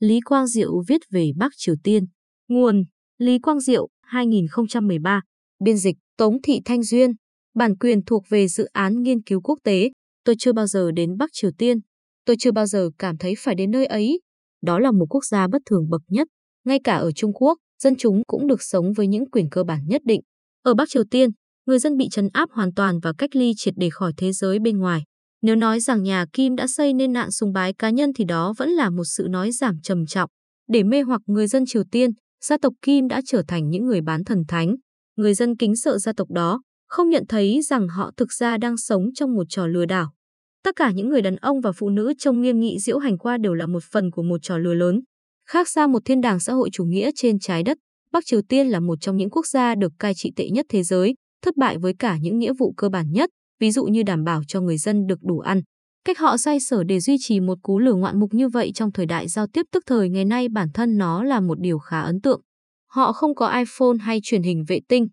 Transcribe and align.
Lý 0.00 0.20
Quang 0.20 0.46
Diệu 0.46 0.82
viết 0.88 1.00
về 1.10 1.30
Bắc 1.36 1.52
Triều 1.56 1.74
Tiên. 1.84 2.04
Nguồn 2.48 2.84
Lý 3.18 3.38
Quang 3.38 3.60
Diệu 3.60 3.88
2013 4.02 5.20
Biên 5.64 5.76
dịch 5.76 5.96
Tống 6.16 6.42
Thị 6.42 6.60
Thanh 6.64 6.82
Duyên 6.82 7.12
Bản 7.54 7.76
quyền 7.76 8.04
thuộc 8.04 8.24
về 8.28 8.48
dự 8.48 8.64
án 8.64 9.02
nghiên 9.02 9.22
cứu 9.22 9.40
quốc 9.40 9.58
tế. 9.64 9.90
Tôi 10.24 10.36
chưa 10.38 10.52
bao 10.52 10.66
giờ 10.66 10.90
đến 10.90 11.16
Bắc 11.16 11.30
Triều 11.32 11.50
Tiên. 11.58 11.78
Tôi 12.24 12.36
chưa 12.38 12.52
bao 12.52 12.66
giờ 12.66 12.90
cảm 12.98 13.18
thấy 13.18 13.34
phải 13.38 13.54
đến 13.54 13.70
nơi 13.70 13.86
ấy. 13.86 14.20
Đó 14.62 14.78
là 14.78 14.90
một 14.90 15.06
quốc 15.10 15.24
gia 15.24 15.48
bất 15.48 15.62
thường 15.66 15.88
bậc 15.90 16.02
nhất. 16.08 16.28
Ngay 16.64 16.78
cả 16.84 16.96
ở 16.96 17.12
Trung 17.12 17.32
Quốc, 17.32 17.58
dân 17.82 17.96
chúng 17.96 18.22
cũng 18.26 18.46
được 18.46 18.62
sống 18.62 18.92
với 18.92 19.06
những 19.06 19.30
quyền 19.30 19.50
cơ 19.50 19.64
bản 19.64 19.80
nhất 19.86 20.02
định. 20.04 20.20
Ở 20.62 20.74
Bắc 20.74 20.88
Triều 20.88 21.04
Tiên, 21.10 21.30
người 21.66 21.78
dân 21.78 21.96
bị 21.96 22.08
trấn 22.10 22.28
áp 22.32 22.50
hoàn 22.50 22.74
toàn 22.74 22.98
và 23.00 23.12
cách 23.18 23.36
ly 23.36 23.52
triệt 23.56 23.74
để 23.76 23.90
khỏi 23.90 24.12
thế 24.16 24.32
giới 24.32 24.58
bên 24.58 24.78
ngoài. 24.78 25.02
Nếu 25.42 25.56
nói 25.56 25.80
rằng 25.80 26.02
nhà 26.02 26.26
Kim 26.32 26.56
đã 26.56 26.66
xây 26.66 26.94
nên 26.94 27.12
nạn 27.12 27.30
sùng 27.30 27.52
bái 27.52 27.72
cá 27.72 27.90
nhân 27.90 28.10
thì 28.16 28.24
đó 28.24 28.54
vẫn 28.56 28.70
là 28.70 28.90
một 28.90 29.04
sự 29.04 29.26
nói 29.30 29.52
giảm 29.52 29.80
trầm 29.82 30.06
trọng. 30.06 30.30
Để 30.68 30.82
mê 30.82 31.02
hoặc 31.02 31.20
người 31.26 31.46
dân 31.46 31.64
Triều 31.66 31.82
Tiên, 31.90 32.10
gia 32.44 32.56
tộc 32.62 32.72
Kim 32.82 33.08
đã 33.08 33.20
trở 33.26 33.42
thành 33.48 33.70
những 33.70 33.86
người 33.86 34.00
bán 34.00 34.24
thần 34.24 34.42
thánh. 34.48 34.76
Người 35.16 35.34
dân 35.34 35.56
kính 35.56 35.76
sợ 35.76 35.98
gia 35.98 36.12
tộc 36.16 36.30
đó, 36.30 36.60
không 36.88 37.10
nhận 37.10 37.24
thấy 37.28 37.62
rằng 37.62 37.88
họ 37.88 38.10
thực 38.16 38.32
ra 38.32 38.58
đang 38.58 38.76
sống 38.76 39.04
trong 39.14 39.34
một 39.34 39.46
trò 39.48 39.66
lừa 39.66 39.86
đảo. 39.86 40.12
Tất 40.64 40.76
cả 40.76 40.90
những 40.90 41.08
người 41.08 41.22
đàn 41.22 41.36
ông 41.36 41.60
và 41.60 41.72
phụ 41.72 41.90
nữ 41.90 42.12
trông 42.18 42.42
nghiêm 42.42 42.60
nghị 42.60 42.78
diễu 42.78 42.98
hành 42.98 43.18
qua 43.18 43.38
đều 43.38 43.54
là 43.54 43.66
một 43.66 43.82
phần 43.92 44.10
của 44.10 44.22
một 44.22 44.38
trò 44.42 44.58
lừa 44.58 44.74
lớn. 44.74 45.00
Khác 45.48 45.68
xa 45.68 45.86
một 45.86 46.02
thiên 46.04 46.20
đàng 46.20 46.40
xã 46.40 46.52
hội 46.52 46.68
chủ 46.72 46.84
nghĩa 46.84 47.10
trên 47.14 47.38
trái 47.38 47.62
đất, 47.62 47.78
Bắc 48.12 48.26
Triều 48.26 48.40
Tiên 48.48 48.68
là 48.68 48.80
một 48.80 49.00
trong 49.00 49.16
những 49.16 49.30
quốc 49.30 49.46
gia 49.46 49.74
được 49.74 49.92
cai 49.98 50.14
trị 50.14 50.32
tệ 50.36 50.48
nhất 50.48 50.66
thế 50.68 50.82
giới, 50.82 51.14
thất 51.42 51.56
bại 51.56 51.78
với 51.78 51.92
cả 51.98 52.16
những 52.20 52.38
nghĩa 52.38 52.52
vụ 52.58 52.74
cơ 52.76 52.88
bản 52.88 53.12
nhất, 53.12 53.30
ví 53.60 53.70
dụ 53.70 53.84
như 53.84 54.02
đảm 54.02 54.24
bảo 54.24 54.42
cho 54.48 54.60
người 54.60 54.78
dân 54.78 55.06
được 55.06 55.18
đủ 55.22 55.38
ăn. 55.38 55.62
Cách 56.04 56.18
họ 56.18 56.36
xoay 56.36 56.60
sở 56.60 56.84
để 56.84 57.00
duy 57.00 57.16
trì 57.20 57.40
một 57.40 57.58
cú 57.62 57.78
lửa 57.78 57.94
ngoạn 57.94 58.20
mục 58.20 58.34
như 58.34 58.48
vậy 58.48 58.70
trong 58.74 58.92
thời 58.92 59.06
đại 59.06 59.28
giao 59.28 59.46
tiếp 59.46 59.66
tức 59.72 59.82
thời 59.86 60.08
ngày 60.08 60.24
nay 60.24 60.48
bản 60.48 60.68
thân 60.74 60.98
nó 60.98 61.24
là 61.24 61.40
một 61.40 61.60
điều 61.60 61.78
khá 61.78 62.00
ấn 62.00 62.20
tượng. 62.20 62.40
Họ 62.90 63.12
không 63.12 63.34
có 63.34 63.58
iPhone 63.58 63.96
hay 64.00 64.20
truyền 64.22 64.42
hình 64.42 64.64
vệ 64.68 64.80
tinh. 64.88 65.08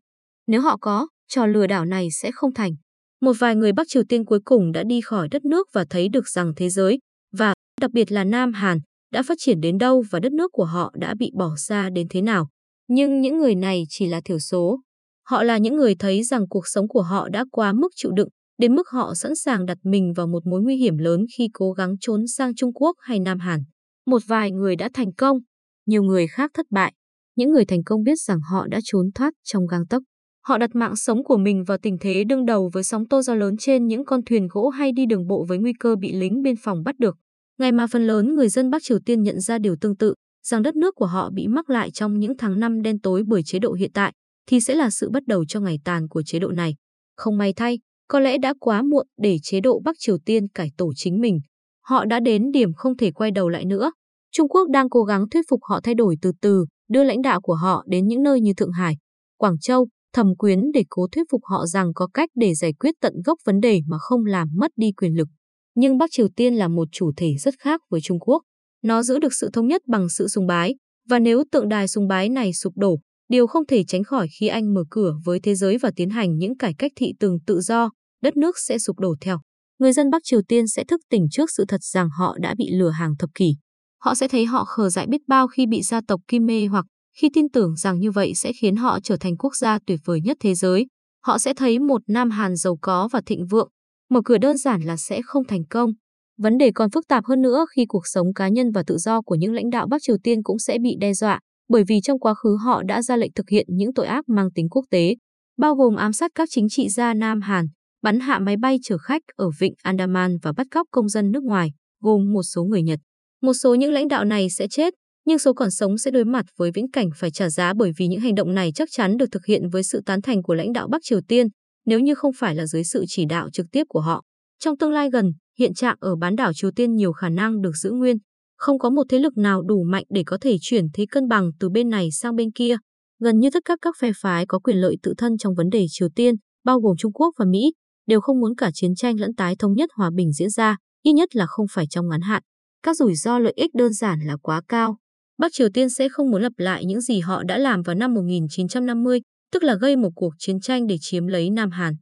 Nếu 0.48 0.62
họ 0.62 0.78
có, 0.82 1.08
trò 1.28 1.45
lừa 1.45 1.67
đảo 1.67 1.86
này 1.86 2.08
sẽ 2.12 2.32
không 2.34 2.54
thành. 2.54 2.76
Một 3.22 3.34
vài 3.40 3.56
người 3.56 3.72
Bắc 3.73 3.88
Triều 3.88 4.04
Tiên 4.09 4.26
cuối 4.26 4.40
cùng 4.45 4.72
đã 4.72 4.84
đi 4.84 5.02
khỏi 5.02 5.28
đất 5.32 5.45
nước 5.45 5.67
và 5.73 5.86
thấy 5.89 6.10
được 6.10 6.30
rằng 6.30 6.54
thế 6.56 6.70
giới, 6.70 7.00
và 7.38 7.54
đặc 7.82 7.92
biệt 7.92 8.12
là 8.12 8.23
Nam 8.23 8.54
Hàn, 8.54 8.80
đã 9.12 9.23
phát 9.23 9.38
triển 9.38 9.62
đến 9.62 9.78
đâu 9.78 10.04
và 10.12 10.20
đất 10.20 10.32
nước 10.32 10.52
của 10.54 10.66
họ 10.66 10.92
đã 10.95 11.16
bị 11.20 11.32
bỏ 11.38 11.56
xa 11.58 11.89
đến 11.89 12.08
thế 12.10 12.22
nào. 12.22 12.48
Nhưng 12.88 13.22
những 13.22 13.38
người 13.38 13.56
này 13.56 13.84
chỉ 13.89 14.08
là 14.08 14.22
thiểu 14.26 14.39
số. 14.39 14.80
Họ 15.26 15.44
là 15.44 15.58
những 15.58 15.76
người 15.76 15.95
thấy 15.95 16.23
rằng 16.23 16.48
cuộc 16.50 16.67
sống 16.67 16.88
của 16.88 17.02
họ 17.02 17.30
đã 17.30 17.45
quá 17.52 17.73
mức 17.73 17.88
chịu 17.95 18.12
đựng, 18.12 18.30
đến 18.58 18.76
mức 18.76 18.90
họ 18.90 19.14
sẵn 19.16 19.36
sàng 19.36 19.66
đặt 19.66 19.78
mình 19.84 20.14
vào 20.14 20.28
một 20.28 20.46
mối 20.46 20.62
nguy 20.62 20.76
hiểm 20.76 20.98
lớn 20.98 21.26
khi 21.38 21.50
cố 21.54 21.72
gắng 21.72 21.96
trốn 22.00 22.28
sang 22.28 22.56
Trung 22.56 22.73
Quốc 22.73 22.95
hay 23.00 23.20
Nam 23.20 23.40
Hàn. 23.40 23.64
Một 24.06 24.22
vài 24.28 24.52
người 24.52 24.76
đã 24.76 24.90
thành 24.94 25.14
công, 25.14 25.38
nhiều 25.86 26.04
người 26.04 26.28
khác 26.28 26.52
thất 26.54 26.66
bại. 26.72 26.94
Những 27.36 27.52
người 27.52 27.66
thành 27.66 27.84
công 27.84 28.04
biết 28.04 28.20
rằng 28.20 28.40
họ 28.52 28.68
đã 28.68 28.80
trốn 28.84 29.06
thoát 29.16 29.34
trong 29.44 29.68
gang 29.68 29.88
tấc. 29.88 30.04
Họ 30.45 30.58
đặt 30.58 30.70
mạng 30.73 30.95
sống 30.95 31.23
của 31.23 31.38
mình 31.38 31.64
vào 31.64 31.78
tình 31.82 31.98
thế 32.00 32.23
đương 32.23 32.45
đầu 32.45 32.70
với 32.73 32.84
sóng 32.84 33.08
to 33.08 33.22
gió 33.22 33.36
lớn 33.36 33.58
trên 33.58 33.88
những 33.88 34.06
con 34.06 34.22
thuyền 34.26 34.48
gỗ 34.52 34.70
hay 34.70 34.92
đi 34.92 35.06
đường 35.06 35.28
bộ 35.28 35.45
với 35.48 35.58
nguy 35.58 35.73
cơ 35.80 35.95
bị 35.95 36.14
lính 36.14 36.42
biên 36.42 36.56
phòng 36.64 36.84
bắt 36.84 36.95
được. 37.00 37.17
Ngày 37.60 37.72
mà 37.72 37.88
phần 37.88 38.08
lớn 38.08 38.36
người 38.36 38.50
dân 38.50 38.70
Bắc 38.70 38.84
Triều 38.84 39.00
Tiên 39.06 39.23
nhận 39.23 39.40
ra 39.40 39.58
điều 39.58 39.76
tương 39.82 39.95
tự, 39.95 40.14
rằng 40.45 40.64
đất 40.64 40.76
nước 40.76 40.95
của 40.95 41.06
họ 41.06 41.30
bị 41.34 41.48
mắc 41.48 41.70
lại 41.70 41.92
trong 41.92 42.20
những 42.20 42.38
tháng 42.38 42.60
năm 42.60 42.82
đen 42.82 43.00
tối 43.00 43.23
bởi 43.28 43.44
chế 43.44 43.60
độ 43.60 43.73
hiện 43.73 43.92
tại, 43.94 44.14
thì 44.48 44.60
sẽ 44.60 44.76
là 44.76 44.90
sự 44.90 45.10
bắt 45.10 45.23
đầu 45.28 45.45
cho 45.45 45.60
ngày 45.60 45.80
tàn 45.84 46.08
của 46.08 46.23
chế 46.23 46.40
độ 46.40 46.48
này. 46.48 46.76
Không 47.16 47.38
may 47.38 47.54
thay, 47.54 47.80
có 48.08 48.20
lẽ 48.20 48.38
đã 48.38 48.54
quá 48.59 48.82
muộn 48.82 49.08
để 49.18 49.38
chế 49.44 49.59
độ 49.59 49.82
Bắc 49.86 49.96
Triều 50.00 50.18
Tiên 50.26 50.48
cải 50.48 50.72
tổ 50.78 50.92
chính 50.96 51.20
mình. 51.20 51.40
Họ 51.82 52.06
đã 52.06 52.20
đến 52.20 52.52
điểm 52.52 52.73
không 52.73 52.98
thể 52.98 53.12
quay 53.12 53.32
đầu 53.32 53.50
lại 53.50 53.66
nữa. 53.66 53.92
Trung 54.32 54.50
Quốc 54.50 54.70
đang 54.70 54.90
cố 54.90 55.04
gắng 55.04 55.30
thuyết 55.30 55.45
phục 55.50 55.60
họ 55.64 55.80
thay 55.84 55.95
đổi 55.95 56.16
từ 56.22 56.32
từ, 56.42 56.66
đưa 56.90 57.04
lãnh 57.04 57.22
đạo 57.22 57.42
của 57.42 57.56
họ 57.56 57.84
đến 57.88 58.08
những 58.08 58.23
nơi 58.23 58.42
như 58.42 58.54
Thượng 58.54 58.72
Hải, 58.72 58.98
Quảng 59.38 59.60
Châu, 59.60 59.88
Thẩm 60.14 60.36
Quyến 60.36 60.60
để 60.73 60.84
cố 60.90 61.08
thuyết 61.12 61.23
phục 61.32 61.42
họ 61.44 61.66
rằng 61.66 61.94
có 61.95 62.08
cách 62.14 62.30
để 62.36 62.54
giải 62.54 62.73
quyết 62.73 62.95
tận 63.02 63.14
gốc 63.26 63.39
vấn 63.45 63.60
đề 63.60 63.82
mà 63.88 63.98
không 64.00 64.26
làm 64.26 64.48
mất 64.56 64.72
đi 64.76 64.92
quyền 64.92 65.17
lực. 65.17 65.27
Nhưng 65.76 65.98
Bắc 65.98 66.10
Triều 66.11 66.27
Tiên 66.36 66.56
là 66.56 66.67
một 66.67 66.88
chủ 66.92 67.11
thể 67.17 67.36
rất 67.39 67.54
khác 67.60 67.82
với 67.89 68.02
Trung 68.02 68.20
Quốc. 68.20 68.44
Nó 68.83 69.04
giữ 69.04 69.20
được 69.20 69.33
sự 69.33 69.50
thống 69.54 69.67
nhất 69.67 69.82
bằng 69.88 70.10
sự 70.10 70.27
sùng 70.27 70.48
bái, 70.48 70.76
và 71.10 71.20
nếu 71.20 71.44
tượng 71.52 71.70
đài 71.70 71.88
sùng 71.88 72.08
bái 72.08 72.30
này 72.30 72.54
sụp 72.54 72.73
đổ, 72.77 73.00
điều 73.30 73.48
không 73.48 73.66
thể 73.66 73.83
tránh 73.83 74.04
khỏi 74.04 74.27
khi 74.39 74.48
anh 74.48 74.73
mở 74.73 74.83
cửa 74.89 75.16
với 75.26 75.39
thế 75.39 75.56
giới 75.56 75.77
và 75.77 75.92
tiến 75.95 76.10
hành 76.10 76.38
những 76.38 76.58
cải 76.58 76.73
cách 76.73 76.92
thị 76.95 77.14
tường 77.20 77.38
tự 77.45 77.60
do, 77.61 77.89
đất 78.23 78.38
nước 78.38 78.60
sẽ 78.60 78.78
sụp 78.78 79.00
đổ 79.00 79.16
theo. 79.22 79.39
Người 79.80 79.94
dân 79.94 80.10
Bắc 80.10 80.22
Triều 80.23 80.42
Tiên 80.48 80.67
sẽ 80.67 80.84
thức 80.84 81.02
tỉnh 81.10 81.28
trước 81.32 81.50
sự 81.52 81.66
thật 81.67 81.84
rằng 81.84 82.10
họ 82.17 82.38
đã 82.42 82.56
bị 82.58 82.70
lừa 82.72 82.89
hàng 82.89 83.14
thập 83.20 83.30
kỷ. 83.36 83.56
Họ 84.04 84.16
sẽ 84.16 84.28
thấy 84.28 84.45
họ 84.45 84.66
khờ 84.66 84.89
dại 84.89 85.08
biết 85.10 85.22
bao 85.28 85.48
khi 85.48 85.66
bị 85.66 85.82
gia 85.82 86.02
tộc 86.08 86.22
Kim 86.28 86.45
mê 86.45 86.66
hoặc 86.66 86.86
khi 87.17 87.30
tin 87.33 87.50
tưởng 87.50 87.76
rằng 87.76 88.00
như 88.00 88.12
vậy 88.12 88.33
sẽ 88.36 88.52
khiến 88.62 88.76
họ 88.76 89.00
trở 89.04 89.17
thành 89.20 89.38
quốc 89.38 89.56
gia 89.56 89.80
tuyệt 89.88 90.00
vời 90.06 90.22
nhất 90.23 90.38
thế 90.39 90.56
giới. 90.56 90.86
Họ 91.26 91.38
sẽ 91.38 91.54
thấy 91.54 91.80
một 91.80 92.02
Nam 92.08 92.30
Hàn 92.30 92.56
giàu 92.56 92.78
có 92.82 93.08
và 93.12 93.22
thịnh 93.26 93.45
vượng. 93.50 93.70
Mở 94.10 94.22
cửa 94.26 94.38
đơn 94.38 94.58
giản 94.58 94.82
là 94.82 94.98
sẽ 94.98 95.22
không 95.26 95.44
thành 95.48 95.66
công. 95.70 95.89
Vấn 96.38 96.58
đề 96.58 96.72
còn 96.76 96.89
phức 96.92 97.08
tạp 97.08 97.26
hơn 97.26 97.42
nữa 97.42 97.66
khi 97.76 97.86
cuộc 97.88 98.08
sống 98.08 98.33
cá 98.33 98.48
nhân 98.48 98.72
và 98.72 98.83
tự 98.88 98.98
do 98.98 99.22
của 99.22 99.36
những 99.36 99.54
lãnh 99.54 99.70
đạo 99.70 99.88
Bắc 99.89 100.02
Triều 100.02 100.17
Tiên 100.23 100.44
cũng 100.44 100.60
sẽ 100.60 100.78
bị 100.83 100.95
đe 101.00 101.14
dọa, 101.14 101.39
bởi 101.70 101.83
vì 101.88 102.02
trong 102.02 102.20
quá 102.20 102.33
khứ 102.33 102.58
họ 102.64 102.83
đã 102.83 103.02
ra 103.02 103.17
lệnh 103.17 103.33
thực 103.33 103.50
hiện 103.50 103.66
những 103.70 103.94
tội 103.94 104.08
ác 104.08 104.30
mang 104.30 104.52
tính 104.52 104.70
quốc 104.70 104.86
tế, 104.89 105.16
bao 105.58 105.76
gồm 105.76 105.95
ám 105.95 106.14
sát 106.14 106.32
các 106.36 106.50
chính 106.52 106.70
trị 106.70 106.89
gia 106.89 107.14
Nam 107.14 107.42
Hàn, 107.42 107.66
bắn 108.03 108.19
hạ 108.19 108.39
máy 108.39 108.58
bay 108.58 108.80
chở 108.83 108.97
khách 108.97 109.21
ở 109.36 109.49
Vịnh 109.59 109.73
Andaman 109.83 110.37
và 110.41 110.53
bắt 110.53 110.67
cóc 110.71 110.87
công 110.91 111.09
dân 111.09 111.31
nước 111.31 111.43
ngoài, 111.43 111.71
gồm 112.02 112.33
một 112.33 112.43
số 112.43 112.64
người 112.64 112.83
Nhật. 112.83 112.99
Một 113.41 113.53
số 113.53 113.75
những 113.75 113.91
lãnh 113.91 114.08
đạo 114.08 114.25
này 114.25 114.49
sẽ 114.49 114.67
chết, 114.67 114.93
nhưng 115.25 115.39
số 115.39 115.53
còn 115.53 115.71
sống 115.71 115.97
sẽ 115.97 116.11
đối 116.11 116.25
mặt 116.25 116.45
với 116.58 116.71
viễn 116.71 116.91
cảnh 116.91 117.09
phải 117.15 117.31
trả 117.31 117.49
giá 117.49 117.73
bởi 117.73 117.91
vì 117.97 118.08
những 118.08 118.19
hành 118.19 118.36
động 118.36 118.53
này 118.53 118.71
chắc 118.75 118.89
chắn 118.91 119.17
được 119.17 119.25
thực 119.31 119.45
hiện 119.45 119.69
với 119.69 119.83
sự 119.83 120.02
tán 120.05 120.21
thành 120.21 120.43
của 120.43 120.53
lãnh 120.53 120.73
đạo 120.73 120.87
Bắc 120.87 121.02
Triều 121.03 121.21
Tiên, 121.27 121.47
nếu 121.86 121.99
như 121.99 122.15
không 122.15 122.31
phải 122.37 122.55
là 122.55 122.65
dưới 122.65 122.83
sự 122.83 123.05
chỉ 123.08 123.25
đạo 123.25 123.49
trực 123.53 123.65
tiếp 123.71 123.83
của 123.89 123.99
họ. 123.99 124.23
Trong 124.59 124.77
tương 124.77 124.91
lai 124.91 125.09
gần, 125.09 125.31
hiện 125.59 125.73
trạng 125.73 125.97
ở 125.99 126.15
bán 126.15 126.35
đảo 126.35 126.52
Triều 126.53 126.71
Tiên 126.71 126.95
nhiều 126.95 127.11
khả 127.11 127.30
năng 127.30 127.61
được 127.61 127.75
giữ 127.75 127.91
nguyên, 127.91 128.18
không 128.57 128.80
có 128.80 128.89
một 128.89 129.03
thế 129.09 129.19
lực 129.19 129.38
nào 129.38 129.62
đủ 129.62 129.83
mạnh 129.83 130.03
để 130.09 130.24
có 130.25 130.38
thể 130.41 130.57
chuyển 130.62 130.85
thế 130.94 131.06
cân 131.12 131.27
bằng 131.27 131.51
từ 131.59 131.69
bên 131.69 131.89
này 131.89 132.12
sang 132.12 132.35
bên 132.35 132.51
kia. 132.51 132.77
Gần 133.19 133.39
như 133.39 133.50
tất 133.53 133.65
cả 133.65 133.75
các 133.81 133.95
phe 134.00 134.12
phái 134.15 134.45
có 134.45 134.59
quyền 134.59 134.77
lợi 134.77 134.97
tự 135.03 135.13
thân 135.18 135.38
trong 135.38 135.56
vấn 135.56 135.69
đề 135.69 135.85
Triều 135.89 136.07
Tiên, 136.15 136.35
bao 136.65 136.80
gồm 136.80 136.97
Trung 136.97 137.13
Quốc 137.13 137.33
và 137.38 137.45
Mỹ, 137.50 137.71
đều 138.07 138.21
không 138.21 138.39
muốn 138.39 138.56
cả 138.56 138.71
chiến 138.74 138.95
tranh 138.95 139.19
lẫn 139.19 139.36
tái 139.36 139.56
thống 139.59 139.74
nhất 139.74 139.89
hòa 139.95 140.09
bình 140.15 140.31
diễn 140.33 140.50
ra, 140.50 140.77
ít 141.03 141.13
nhất 141.13 141.36
là 141.36 141.45
không 141.45 141.65
phải 141.71 141.86
trong 141.89 142.09
ngắn 142.09 142.21
hạn. 142.21 142.44
Các 142.83 142.97
rủi 142.97 143.15
ro 143.15 143.39
lợi 143.39 143.53
ích 143.56 143.71
đơn 143.74 143.94
giản 143.94 144.19
là 144.19 144.38
quá 144.41 144.62
cao. 144.68 144.97
Bắc 145.38 145.53
Triều 145.53 145.69
Tiên 145.74 145.89
sẽ 145.89 146.09
không 146.09 146.31
muốn 146.31 146.41
lặp 146.41 146.51
lại 146.57 146.86
những 146.86 147.01
gì 147.01 147.19
họ 147.19 147.44
đã 147.44 147.57
làm 147.57 147.81
vào 147.81 147.95
năm 147.95 148.13
1950, 148.13 149.21
tức 149.51 149.63
là 149.63 149.75
gây 149.75 149.95
một 149.95 150.09
cuộc 150.15 150.33
chiến 150.39 150.59
tranh 150.59 150.88
để 150.88 150.97
chiếm 151.01 151.27
lấy 151.27 151.50
Nam 151.50 151.71
Hàn. 151.71 151.94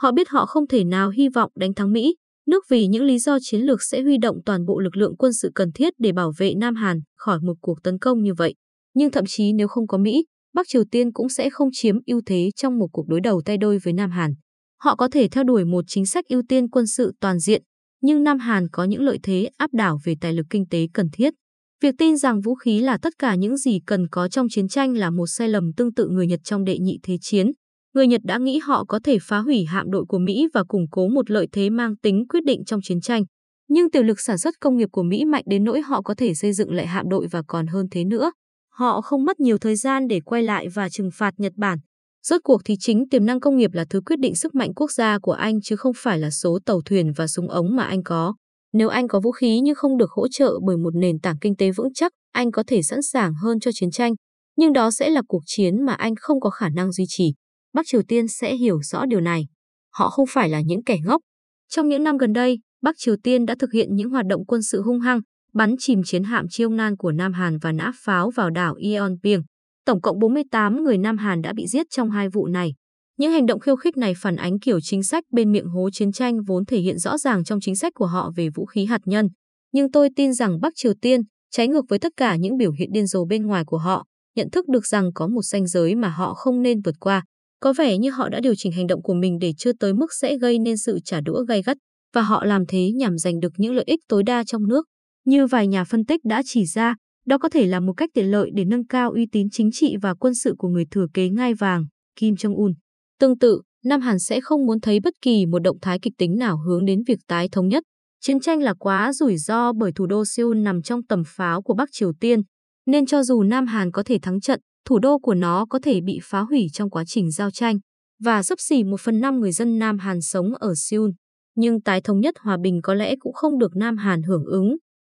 Họ 0.00 0.12
biết 0.12 0.28
họ 0.28 0.46
không 0.46 0.66
thể 0.66 0.84
nào 0.84 1.10
hy 1.10 1.28
vọng 1.28 1.50
đánh 1.58 1.74
thắng 1.74 1.92
Mỹ, 1.92 2.16
nước 2.46 2.64
vì 2.68 2.86
những 2.86 3.04
lý 3.04 3.18
do 3.18 3.38
chiến 3.40 3.60
lược 3.60 3.82
sẽ 3.82 4.02
huy 4.02 4.18
động 4.18 4.36
toàn 4.46 4.66
bộ 4.66 4.80
lực 4.80 4.96
lượng 4.96 5.16
quân 5.16 5.32
sự 5.32 5.50
cần 5.54 5.72
thiết 5.72 5.92
để 5.98 6.12
bảo 6.12 6.32
vệ 6.38 6.54
Nam 6.54 6.74
Hàn 6.74 7.00
khỏi 7.16 7.38
một 7.40 7.54
cuộc 7.60 7.82
tấn 7.82 7.98
công 7.98 8.22
như 8.22 8.34
vậy. 8.34 8.54
Nhưng 8.94 9.10
thậm 9.10 9.24
chí 9.26 9.52
nếu 9.52 9.68
không 9.68 9.86
có 9.86 9.98
Mỹ, 9.98 10.24
Bắc 10.54 10.66
Triều 10.68 10.84
Tiên 10.90 11.12
cũng 11.12 11.28
sẽ 11.28 11.50
không 11.50 11.68
chiếm 11.72 11.96
ưu 12.06 12.20
thế 12.26 12.50
trong 12.56 12.78
một 12.78 12.88
cuộc 12.92 13.08
đối 13.08 13.20
đầu 13.20 13.42
tay 13.44 13.58
đôi 13.58 13.78
với 13.78 13.92
Nam 13.92 14.10
Hàn. 14.10 14.34
Họ 14.80 14.96
có 14.96 15.08
thể 15.08 15.28
theo 15.28 15.44
đuổi 15.44 15.64
một 15.64 15.84
chính 15.88 16.06
sách 16.06 16.24
ưu 16.28 16.42
tiên 16.48 16.68
quân 16.68 16.86
sự 16.86 17.12
toàn 17.20 17.38
diện, 17.38 17.62
nhưng 18.02 18.22
Nam 18.22 18.38
Hàn 18.38 18.68
có 18.72 18.84
những 18.84 19.02
lợi 19.02 19.18
thế 19.22 19.50
áp 19.56 19.70
đảo 19.72 19.98
về 20.04 20.14
tài 20.20 20.32
lực 20.32 20.46
kinh 20.50 20.66
tế 20.70 20.86
cần 20.94 21.08
thiết. 21.12 21.34
Việc 21.82 21.94
tin 21.98 22.16
rằng 22.16 22.40
vũ 22.40 22.54
khí 22.54 22.80
là 22.80 22.98
tất 23.02 23.12
cả 23.18 23.34
những 23.34 23.56
gì 23.56 23.78
cần 23.86 24.08
có 24.08 24.28
trong 24.28 24.46
chiến 24.50 24.68
tranh 24.68 24.96
là 24.96 25.10
một 25.10 25.26
sai 25.26 25.48
lầm 25.48 25.72
tương 25.76 25.94
tự 25.94 26.08
người 26.08 26.26
Nhật 26.26 26.40
trong 26.44 26.64
đệ 26.64 26.78
nhị 26.78 26.98
thế 27.02 27.16
chiến. 27.20 27.52
Người 27.94 28.06
Nhật 28.06 28.20
đã 28.24 28.38
nghĩ 28.38 28.58
họ 28.58 28.84
có 28.84 29.00
thể 29.04 29.18
phá 29.22 29.38
hủy 29.38 29.64
hạm 29.64 29.90
đội 29.90 30.04
của 30.08 30.18
Mỹ 30.18 30.48
và 30.54 30.64
củng 30.68 30.86
cố 30.90 31.08
một 31.08 31.30
lợi 31.30 31.48
thế 31.52 31.70
mang 31.70 31.96
tính 31.96 32.24
quyết 32.28 32.44
định 32.44 32.64
trong 32.64 32.80
chiến 32.82 33.00
tranh. 33.00 33.24
Nhưng 33.68 33.90
tiểu 33.90 34.02
lực 34.02 34.20
sản 34.20 34.38
xuất 34.38 34.54
công 34.60 34.76
nghiệp 34.76 34.88
của 34.92 35.02
Mỹ 35.02 35.24
mạnh 35.24 35.44
đến 35.46 35.64
nỗi 35.64 35.80
họ 35.80 36.02
có 36.02 36.14
thể 36.14 36.34
xây 36.34 36.52
dựng 36.52 36.72
lại 36.72 36.86
hạm 36.86 37.08
đội 37.08 37.26
và 37.30 37.42
còn 37.46 37.66
hơn 37.66 37.86
thế 37.90 38.04
nữa. 38.04 38.32
Họ 38.70 39.00
không 39.00 39.24
mất 39.24 39.40
nhiều 39.40 39.58
thời 39.58 39.76
gian 39.76 40.08
để 40.08 40.20
quay 40.20 40.42
lại 40.42 40.68
và 40.74 40.88
trừng 40.88 41.10
phạt 41.14 41.34
Nhật 41.38 41.52
Bản. 41.56 41.78
Rốt 42.28 42.40
cuộc 42.44 42.60
thì 42.64 42.74
chính 42.80 43.08
tiềm 43.08 43.26
năng 43.26 43.40
công 43.40 43.56
nghiệp 43.56 43.70
là 43.72 43.84
thứ 43.90 44.00
quyết 44.06 44.18
định 44.18 44.34
sức 44.34 44.54
mạnh 44.54 44.74
quốc 44.74 44.90
gia 44.92 45.18
của 45.18 45.32
Anh 45.32 45.60
chứ 45.60 45.76
không 45.76 45.92
phải 45.96 46.18
là 46.18 46.30
số 46.30 46.58
tàu 46.66 46.80
thuyền 46.84 47.12
và 47.16 47.26
súng 47.26 47.48
ống 47.48 47.76
mà 47.76 47.84
Anh 47.84 48.02
có. 48.02 48.34
Nếu 48.72 48.88
Anh 48.88 49.08
có 49.08 49.20
vũ 49.20 49.32
khí 49.32 49.60
nhưng 49.60 49.74
không 49.74 49.96
được 49.98 50.10
hỗ 50.10 50.28
trợ 50.28 50.58
bởi 50.66 50.76
một 50.76 50.94
nền 50.94 51.18
tảng 51.18 51.38
kinh 51.40 51.56
tế 51.56 51.70
vững 51.70 51.94
chắc, 51.94 52.12
Anh 52.32 52.52
có 52.52 52.62
thể 52.66 52.82
sẵn 52.82 53.02
sàng 53.02 53.34
hơn 53.34 53.60
cho 53.60 53.70
chiến 53.74 53.90
tranh. 53.90 54.12
Nhưng 54.56 54.72
đó 54.72 54.90
sẽ 54.90 55.10
là 55.10 55.22
cuộc 55.28 55.42
chiến 55.46 55.82
mà 55.82 55.92
Anh 55.92 56.14
không 56.20 56.40
có 56.40 56.50
khả 56.50 56.68
năng 56.68 56.92
duy 56.92 57.04
trì. 57.08 57.34
Bắc 57.74 57.86
Triều 57.86 58.02
Tiên 58.08 58.28
sẽ 58.28 58.56
hiểu 58.56 58.82
rõ 58.82 59.06
điều 59.06 59.20
này. 59.20 59.46
Họ 59.92 60.10
không 60.10 60.26
phải 60.28 60.48
là 60.48 60.60
những 60.60 60.84
kẻ 60.84 60.98
ngốc. 61.04 61.20
Trong 61.68 61.88
những 61.88 62.04
năm 62.04 62.16
gần 62.16 62.32
đây, 62.32 62.58
Bắc 62.82 62.94
Triều 62.98 63.16
Tiên 63.22 63.46
đã 63.46 63.54
thực 63.58 63.72
hiện 63.72 63.96
những 63.96 64.10
hoạt 64.10 64.26
động 64.26 64.46
quân 64.46 64.62
sự 64.62 64.82
hung 64.82 65.00
hăng, 65.00 65.20
bắn 65.54 65.74
chìm 65.78 66.02
chiến 66.04 66.24
hạm 66.24 66.46
Cheongnan 66.48 66.96
của 66.96 67.12
Nam 67.12 67.32
Hàn 67.32 67.58
và 67.58 67.72
nã 67.72 67.92
pháo 67.94 68.30
vào 68.30 68.50
đảo 68.50 68.74
Yeonpyeong. 68.82 69.42
Tổng 69.86 70.00
cộng 70.00 70.18
48 70.18 70.84
người 70.84 70.98
Nam 70.98 71.18
Hàn 71.18 71.42
đã 71.42 71.52
bị 71.52 71.66
giết 71.66 71.86
trong 71.90 72.10
hai 72.10 72.28
vụ 72.28 72.46
này. 72.46 72.74
Những 73.18 73.32
hành 73.32 73.46
động 73.46 73.60
khiêu 73.60 73.76
khích 73.76 73.96
này 73.96 74.14
phản 74.16 74.36
ánh 74.36 74.58
kiểu 74.58 74.80
chính 74.80 75.02
sách 75.02 75.24
bên 75.32 75.52
miệng 75.52 75.68
hố 75.68 75.90
chiến 75.90 76.12
tranh 76.12 76.42
vốn 76.42 76.64
thể 76.64 76.78
hiện 76.78 76.98
rõ 76.98 77.18
ràng 77.18 77.44
trong 77.44 77.60
chính 77.60 77.76
sách 77.76 77.92
của 77.94 78.06
họ 78.06 78.32
về 78.36 78.48
vũ 78.54 78.66
khí 78.66 78.84
hạt 78.84 79.00
nhân. 79.04 79.28
Nhưng 79.72 79.90
tôi 79.90 80.08
tin 80.16 80.32
rằng 80.32 80.60
Bắc 80.60 80.72
Triều 80.76 80.92
Tiên, 81.00 81.20
Trái 81.50 81.68
ngược 81.68 81.84
với 81.88 81.98
tất 81.98 82.12
cả 82.16 82.36
những 82.36 82.56
biểu 82.56 82.72
hiện 82.72 82.92
điên 82.92 83.06
rồ 83.06 83.24
bên 83.24 83.46
ngoài 83.46 83.64
của 83.66 83.78
họ, 83.78 84.04
nhận 84.36 84.50
thức 84.50 84.68
được 84.68 84.86
rằng 84.86 85.10
có 85.14 85.26
một 85.26 85.42
ranh 85.42 85.66
giới 85.66 85.94
mà 85.94 86.08
họ 86.08 86.34
không 86.34 86.62
nên 86.62 86.80
vượt 86.80 86.94
qua. 87.00 87.24
Có 87.60 87.72
vẻ 87.72 87.98
như 87.98 88.10
họ 88.10 88.28
đã 88.28 88.40
điều 88.40 88.54
chỉnh 88.56 88.72
hành 88.72 88.86
động 88.86 89.02
của 89.02 89.14
mình 89.14 89.38
để 89.38 89.52
chưa 89.58 89.72
tới 89.72 89.94
mức 89.94 90.12
sẽ 90.20 90.38
gây 90.38 90.58
nên 90.58 90.76
sự 90.76 90.98
trả 91.04 91.20
đũa 91.20 91.44
gay 91.48 91.62
gắt, 91.62 91.76
và 92.14 92.22
họ 92.22 92.44
làm 92.44 92.66
thế 92.68 92.90
nhằm 92.96 93.18
giành 93.18 93.40
được 93.40 93.52
những 93.56 93.74
lợi 93.74 93.84
ích 93.86 94.00
tối 94.08 94.22
đa 94.22 94.44
trong 94.44 94.68
nước. 94.68 94.86
Như 95.24 95.46
vài 95.46 95.66
nhà 95.66 95.84
phân 95.84 96.04
tích 96.04 96.20
đã 96.24 96.42
chỉ 96.46 96.66
ra, 96.66 96.94
đó 97.26 97.38
có 97.38 97.48
thể 97.48 97.66
là 97.66 97.80
một 97.80 97.92
cách 97.92 98.10
tiện 98.14 98.30
lợi 98.30 98.50
để 98.54 98.64
nâng 98.64 98.86
cao 98.86 99.10
uy 99.10 99.26
tín 99.32 99.50
chính 99.50 99.70
trị 99.72 99.96
và 100.02 100.14
quân 100.14 100.34
sự 100.34 100.54
của 100.58 100.68
người 100.68 100.84
thừa 100.90 101.06
kế 101.14 101.28
ngai 101.28 101.54
vàng, 101.54 101.86
Kim 102.16 102.34
Jong-un. 102.34 102.74
Tương 103.20 103.38
tự, 103.38 103.60
Nam 103.84 104.00
Hàn 104.00 104.18
sẽ 104.18 104.40
không 104.40 104.66
muốn 104.66 104.80
thấy 104.80 105.00
bất 105.00 105.14
kỳ 105.22 105.46
một 105.46 105.58
động 105.58 105.78
thái 105.82 105.98
kịch 106.02 106.12
tính 106.18 106.38
nào 106.38 106.58
hướng 106.66 106.84
đến 106.84 107.02
việc 107.06 107.18
tái 107.28 107.48
thống 107.52 107.68
nhất. 107.68 107.82
Chiến 108.20 108.40
tranh 108.40 108.60
là 108.60 108.74
quá 108.74 109.12
rủi 109.12 109.36
ro 109.36 109.72
bởi 109.72 109.92
thủ 109.92 110.06
đô 110.06 110.24
Seoul 110.24 110.56
nằm 110.56 110.82
trong 110.82 111.02
tầm 111.02 111.22
pháo 111.26 111.62
của 111.62 111.74
Bắc 111.74 111.88
Triều 111.92 112.12
Tiên, 112.20 112.40
nên 112.86 113.06
cho 113.06 113.22
dù 113.22 113.42
Nam 113.42 113.66
Hàn 113.66 113.90
có 113.90 114.02
thể 114.02 114.18
thắng 114.22 114.40
trận, 114.40 114.60
thủ 114.84 114.98
đô 114.98 115.18
của 115.18 115.34
nó 115.34 115.66
có 115.70 115.78
thể 115.82 116.00
bị 116.00 116.18
phá 116.22 116.40
hủy 116.40 116.66
trong 116.72 116.90
quá 116.90 117.04
trình 117.06 117.30
giao 117.30 117.50
tranh, 117.50 117.78
và 118.22 118.42
sấp 118.42 118.60
xỉ 118.60 118.84
một 118.84 119.00
phần 119.00 119.20
năm 119.20 119.40
người 119.40 119.52
dân 119.52 119.78
Nam 119.78 119.98
Hàn 119.98 120.20
sống 120.20 120.54
ở 120.54 120.74
Seoul. 120.76 121.10
Nhưng 121.56 121.80
tái 121.80 122.00
thống 122.00 122.20
nhất 122.20 122.34
hòa 122.40 122.56
bình 122.62 122.82
có 122.82 122.94
lẽ 122.94 123.14
cũng 123.18 123.32
không 123.32 123.58
được 123.58 123.76
Nam 123.76 123.96
Hàn 123.96 124.22
hưởng 124.22 124.44
ứng. 124.44 124.76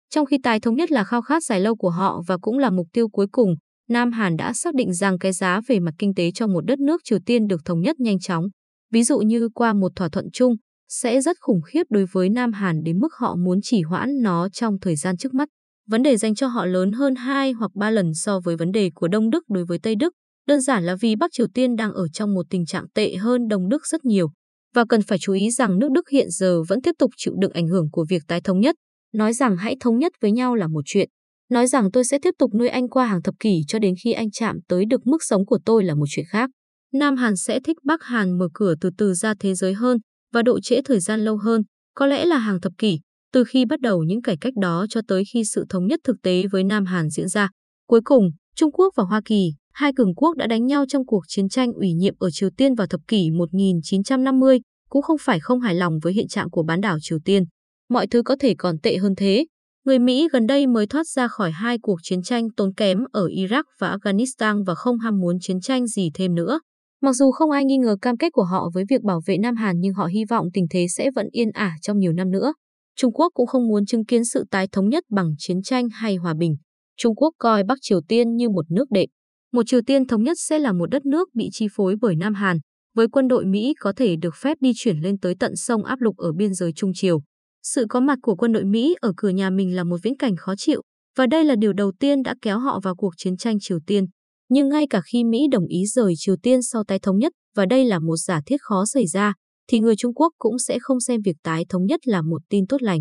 Trong 0.09 0.25
khi 0.25 0.37
tái 0.43 0.59
thống 0.59 0.75
nhất 0.75 0.91
là 0.91 1.03
khao 1.03 1.21
khát 1.21 1.43
dài 1.43 1.59
lâu 1.59 1.75
của 1.75 1.89
họ 1.89 2.21
và 2.27 2.37
cũng 2.37 2.57
là 2.57 2.69
mục 2.69 2.87
tiêu 2.93 3.09
cuối 3.09 3.27
cùng, 3.31 3.55
Nam 3.89 4.11
Hàn 4.11 4.37
đã 4.37 4.53
xác 4.53 4.75
định 4.75 4.93
rằng 4.93 5.19
cái 5.19 5.33
giá 5.33 5.61
về 5.67 5.79
mặt 5.79 5.93
kinh 5.97 6.13
tế 6.13 6.31
cho 6.31 6.47
một 6.47 6.61
đất 6.61 6.79
nước 6.79 7.01
Triều 7.03 7.19
Tiên 7.25 7.47
được 7.47 7.61
thống 7.65 7.81
nhất 7.81 7.99
nhanh 7.99 8.19
chóng, 8.19 8.45
ví 8.91 9.03
dụ 9.03 9.19
như 9.19 9.49
qua 9.53 9.73
một 9.73 9.91
thỏa 9.95 10.09
thuận 10.09 10.25
chung, 10.33 10.55
sẽ 10.89 11.21
rất 11.21 11.37
khủng 11.39 11.61
khiếp 11.61 11.83
đối 11.89 12.05
với 12.11 12.29
Nam 12.29 12.53
Hàn 12.53 12.83
đến 12.83 12.99
mức 12.99 13.13
họ 13.19 13.35
muốn 13.35 13.59
chỉ 13.63 13.81
hoãn 13.81 14.09
nó 14.21 14.49
trong 14.49 14.79
thời 14.81 14.95
gian 14.95 15.17
trước 15.17 15.33
mắt. 15.33 15.49
Vấn 15.87 16.03
đề 16.03 16.17
dành 16.17 16.35
cho 16.35 16.47
họ 16.47 16.65
lớn 16.65 16.91
hơn 16.91 17.15
2 17.15 17.51
hoặc 17.51 17.71
3 17.75 17.89
lần 17.89 18.13
so 18.13 18.39
với 18.39 18.55
vấn 18.55 18.71
đề 18.71 18.91
của 18.95 19.07
Đông 19.07 19.29
Đức 19.29 19.43
đối 19.49 19.65
với 19.65 19.79
Tây 19.79 19.95
Đức, 19.95 20.13
đơn 20.47 20.61
giản 20.61 20.83
là 20.83 20.95
vì 20.95 21.15
Bắc 21.15 21.31
Triều 21.33 21.47
Tiên 21.53 21.75
đang 21.75 21.93
ở 21.93 22.07
trong 22.13 22.33
một 22.33 22.45
tình 22.49 22.65
trạng 22.65 22.85
tệ 22.93 23.15
hơn 23.15 23.47
Đông 23.47 23.69
Đức 23.69 23.85
rất 23.85 24.05
nhiều. 24.05 24.31
Và 24.75 24.85
cần 24.89 25.01
phải 25.01 25.17
chú 25.21 25.33
ý 25.33 25.51
rằng 25.51 25.79
nước 25.79 25.91
Đức 25.91 26.09
hiện 26.09 26.27
giờ 26.29 26.63
vẫn 26.67 26.81
tiếp 26.81 26.95
tục 26.99 27.11
chịu 27.17 27.33
đựng 27.39 27.51
ảnh 27.51 27.67
hưởng 27.67 27.89
của 27.91 28.05
việc 28.09 28.23
tái 28.27 28.41
thống 28.41 28.59
nhất. 28.59 28.75
Nói 29.13 29.33
rằng 29.33 29.57
hãy 29.57 29.75
thống 29.79 29.97
nhất 29.97 30.11
với 30.21 30.31
nhau 30.31 30.55
là 30.55 30.67
một 30.67 30.81
chuyện. 30.85 31.09
Nói 31.49 31.67
rằng 31.67 31.91
tôi 31.91 32.05
sẽ 32.05 32.19
tiếp 32.21 32.33
tục 32.37 32.51
nuôi 32.53 32.69
anh 32.69 32.89
qua 32.89 33.05
hàng 33.05 33.21
thập 33.21 33.35
kỷ 33.39 33.61
cho 33.67 33.79
đến 33.79 33.93
khi 34.03 34.11
anh 34.11 34.31
chạm 34.31 34.59
tới 34.67 34.85
được 34.85 35.07
mức 35.07 35.23
sống 35.23 35.45
của 35.45 35.59
tôi 35.65 35.83
là 35.83 35.95
một 35.95 36.05
chuyện 36.09 36.25
khác. 36.29 36.49
Nam 36.93 37.15
Hàn 37.15 37.35
sẽ 37.35 37.59
thích 37.59 37.77
Bắc 37.83 38.03
Hàn 38.03 38.37
mở 38.37 38.47
cửa 38.53 38.73
từ 38.81 38.89
từ 38.97 39.13
ra 39.13 39.33
thế 39.39 39.55
giới 39.55 39.73
hơn 39.73 39.97
và 40.33 40.41
độ 40.41 40.59
trễ 40.59 40.81
thời 40.81 40.99
gian 40.99 41.19
lâu 41.19 41.37
hơn, 41.37 41.61
có 41.95 42.05
lẽ 42.05 42.25
là 42.25 42.37
hàng 42.37 42.61
thập 42.61 42.73
kỷ, 42.77 42.99
từ 43.33 43.43
khi 43.43 43.65
bắt 43.65 43.79
đầu 43.79 44.03
những 44.03 44.21
cải 44.21 44.37
cách 44.41 44.53
đó 44.61 44.85
cho 44.89 45.01
tới 45.07 45.23
khi 45.33 45.43
sự 45.43 45.65
thống 45.69 45.87
nhất 45.87 45.99
thực 46.03 46.15
tế 46.23 46.43
với 46.51 46.63
Nam 46.63 46.85
Hàn 46.85 47.09
diễn 47.09 47.27
ra. 47.27 47.49
Cuối 47.87 48.01
cùng, 48.03 48.29
Trung 48.55 48.71
Quốc 48.71 48.93
và 48.97 49.03
Hoa 49.03 49.21
Kỳ, 49.25 49.53
hai 49.73 49.91
cường 49.95 50.15
quốc 50.15 50.37
đã 50.37 50.47
đánh 50.47 50.65
nhau 50.65 50.85
trong 50.87 51.05
cuộc 51.05 51.23
chiến 51.27 51.49
tranh 51.49 51.73
ủy 51.73 51.93
nhiệm 51.93 52.15
ở 52.19 52.29
Triều 52.31 52.49
Tiên 52.57 52.75
vào 52.75 52.87
thập 52.87 53.01
kỷ 53.07 53.31
1950, 53.31 54.59
cũng 54.89 55.01
không 55.01 55.17
phải 55.21 55.39
không 55.39 55.59
hài 55.59 55.75
lòng 55.75 55.99
với 56.03 56.13
hiện 56.13 56.27
trạng 56.27 56.49
của 56.49 56.63
bán 56.63 56.81
đảo 56.81 56.97
Triều 57.01 57.19
Tiên. 57.25 57.43
Mọi 57.89 58.07
thứ 58.07 58.21
có 58.23 58.35
thể 58.39 58.55
còn 58.57 58.77
tệ 58.77 58.97
hơn 58.97 59.13
thế. 59.17 59.45
Người 59.85 59.99
Mỹ 59.99 60.27
gần 60.31 60.47
đây 60.47 60.67
mới 60.67 60.87
thoát 60.87 61.07
ra 61.07 61.27
khỏi 61.27 61.51
hai 61.51 61.77
cuộc 61.81 61.99
chiến 62.03 62.21
tranh 62.21 62.47
tốn 62.57 62.73
kém 62.73 62.97
ở 63.11 63.27
Iraq 63.27 63.63
và 63.79 63.97
Afghanistan 63.97 64.63
và 64.65 64.75
không 64.75 64.97
ham 64.97 65.19
muốn 65.19 65.37
chiến 65.41 65.61
tranh 65.61 65.87
gì 65.87 66.09
thêm 66.13 66.35
nữa. 66.35 66.59
Mặc 67.01 67.13
dù 67.13 67.31
không 67.31 67.51
ai 67.51 67.65
nghi 67.65 67.77
ngờ 67.77 67.97
cam 68.01 68.17
kết 68.17 68.33
của 68.33 68.43
họ 68.43 68.69
với 68.73 68.83
việc 68.89 69.01
bảo 69.01 69.21
vệ 69.25 69.37
Nam 69.37 69.55
Hàn 69.55 69.79
nhưng 69.79 69.93
họ 69.93 70.05
hy 70.05 70.25
vọng 70.25 70.47
tình 70.53 70.65
thế 70.69 70.87
sẽ 70.89 71.11
vẫn 71.15 71.27
yên 71.31 71.49
ả 71.53 71.75
trong 71.81 71.97
nhiều 71.99 72.13
năm 72.13 72.31
nữa. 72.31 72.53
Trung 72.95 73.13
Quốc 73.13 73.29
cũng 73.33 73.47
không 73.47 73.67
muốn 73.67 73.85
chứng 73.85 74.05
kiến 74.05 74.25
sự 74.25 74.43
tái 74.51 74.67
thống 74.71 74.89
nhất 74.89 75.03
bằng 75.09 75.33
chiến 75.37 75.61
tranh 75.61 75.89
hay 75.89 76.15
hòa 76.15 76.33
bình. 76.33 76.55
Trung 76.97 77.15
Quốc 77.15 77.33
coi 77.37 77.63
Bắc 77.63 77.77
Triều 77.81 78.01
Tiên 78.07 78.35
như 78.35 78.49
một 78.49 78.65
nước 78.71 78.91
đệm. 78.91 79.09
Một 79.53 79.63
Triều 79.67 79.81
Tiên 79.85 80.07
thống 80.07 80.23
nhất 80.23 80.37
sẽ 80.39 80.59
là 80.59 80.73
một 80.73 80.89
đất 80.89 81.05
nước 81.05 81.29
bị 81.33 81.49
chi 81.51 81.67
phối 81.71 81.95
bởi 82.01 82.15
Nam 82.15 82.33
Hàn, 82.33 82.57
với 82.95 83.07
quân 83.07 83.27
đội 83.27 83.45
Mỹ 83.45 83.73
có 83.79 83.93
thể 83.95 84.15
được 84.15 84.35
phép 84.35 84.57
đi 84.61 84.71
chuyển 84.75 84.97
lên 84.97 85.19
tới 85.19 85.35
tận 85.39 85.55
sông 85.55 85.83
áp 85.83 86.01
lục 86.01 86.17
ở 86.17 86.31
biên 86.31 86.53
giới 86.53 86.71
Trung 86.75 86.91
Triều. 86.93 87.21
Sự 87.63 87.85
có 87.89 87.99
mặt 87.99 88.19
của 88.21 88.35
quân 88.35 88.51
đội 88.51 88.63
Mỹ 88.63 88.95
ở 89.01 89.13
cửa 89.17 89.29
nhà 89.29 89.49
mình 89.49 89.75
là 89.75 89.83
một 89.83 89.97
viễn 90.03 90.17
cảnh 90.17 90.35
khó 90.35 90.53
chịu, 90.57 90.81
và 91.17 91.27
đây 91.27 91.43
là 91.43 91.55
điều 91.55 91.73
đầu 91.73 91.91
tiên 91.99 92.23
đã 92.23 92.35
kéo 92.41 92.59
họ 92.59 92.79
vào 92.83 92.95
cuộc 92.95 93.13
chiến 93.17 93.37
tranh 93.37 93.57
Triều 93.61 93.79
Tiên. 93.87 94.05
Nhưng 94.49 94.69
ngay 94.69 94.87
cả 94.89 95.01
khi 95.01 95.23
Mỹ 95.23 95.47
đồng 95.51 95.65
ý 95.65 95.85
rời 95.85 96.13
Triều 96.17 96.35
Tiên 96.43 96.61
sau 96.61 96.83
tái 96.83 96.99
thống 96.99 97.17
nhất, 97.17 97.31
và 97.55 97.65
đây 97.65 97.85
là 97.85 97.99
một 97.99 98.17
giả 98.17 98.41
thiết 98.45 98.61
khó 98.61 98.85
xảy 98.85 99.07
ra, 99.07 99.33
thì 99.67 99.79
người 99.79 99.95
Trung 99.95 100.13
Quốc 100.13 100.33
cũng 100.37 100.59
sẽ 100.59 100.77
không 100.81 100.99
xem 100.99 101.21
việc 101.25 101.35
tái 101.43 101.65
thống 101.69 101.85
nhất 101.85 102.07
là 102.07 102.21
một 102.21 102.41
tin 102.49 102.67
tốt 102.67 102.81
lành. 102.81 102.99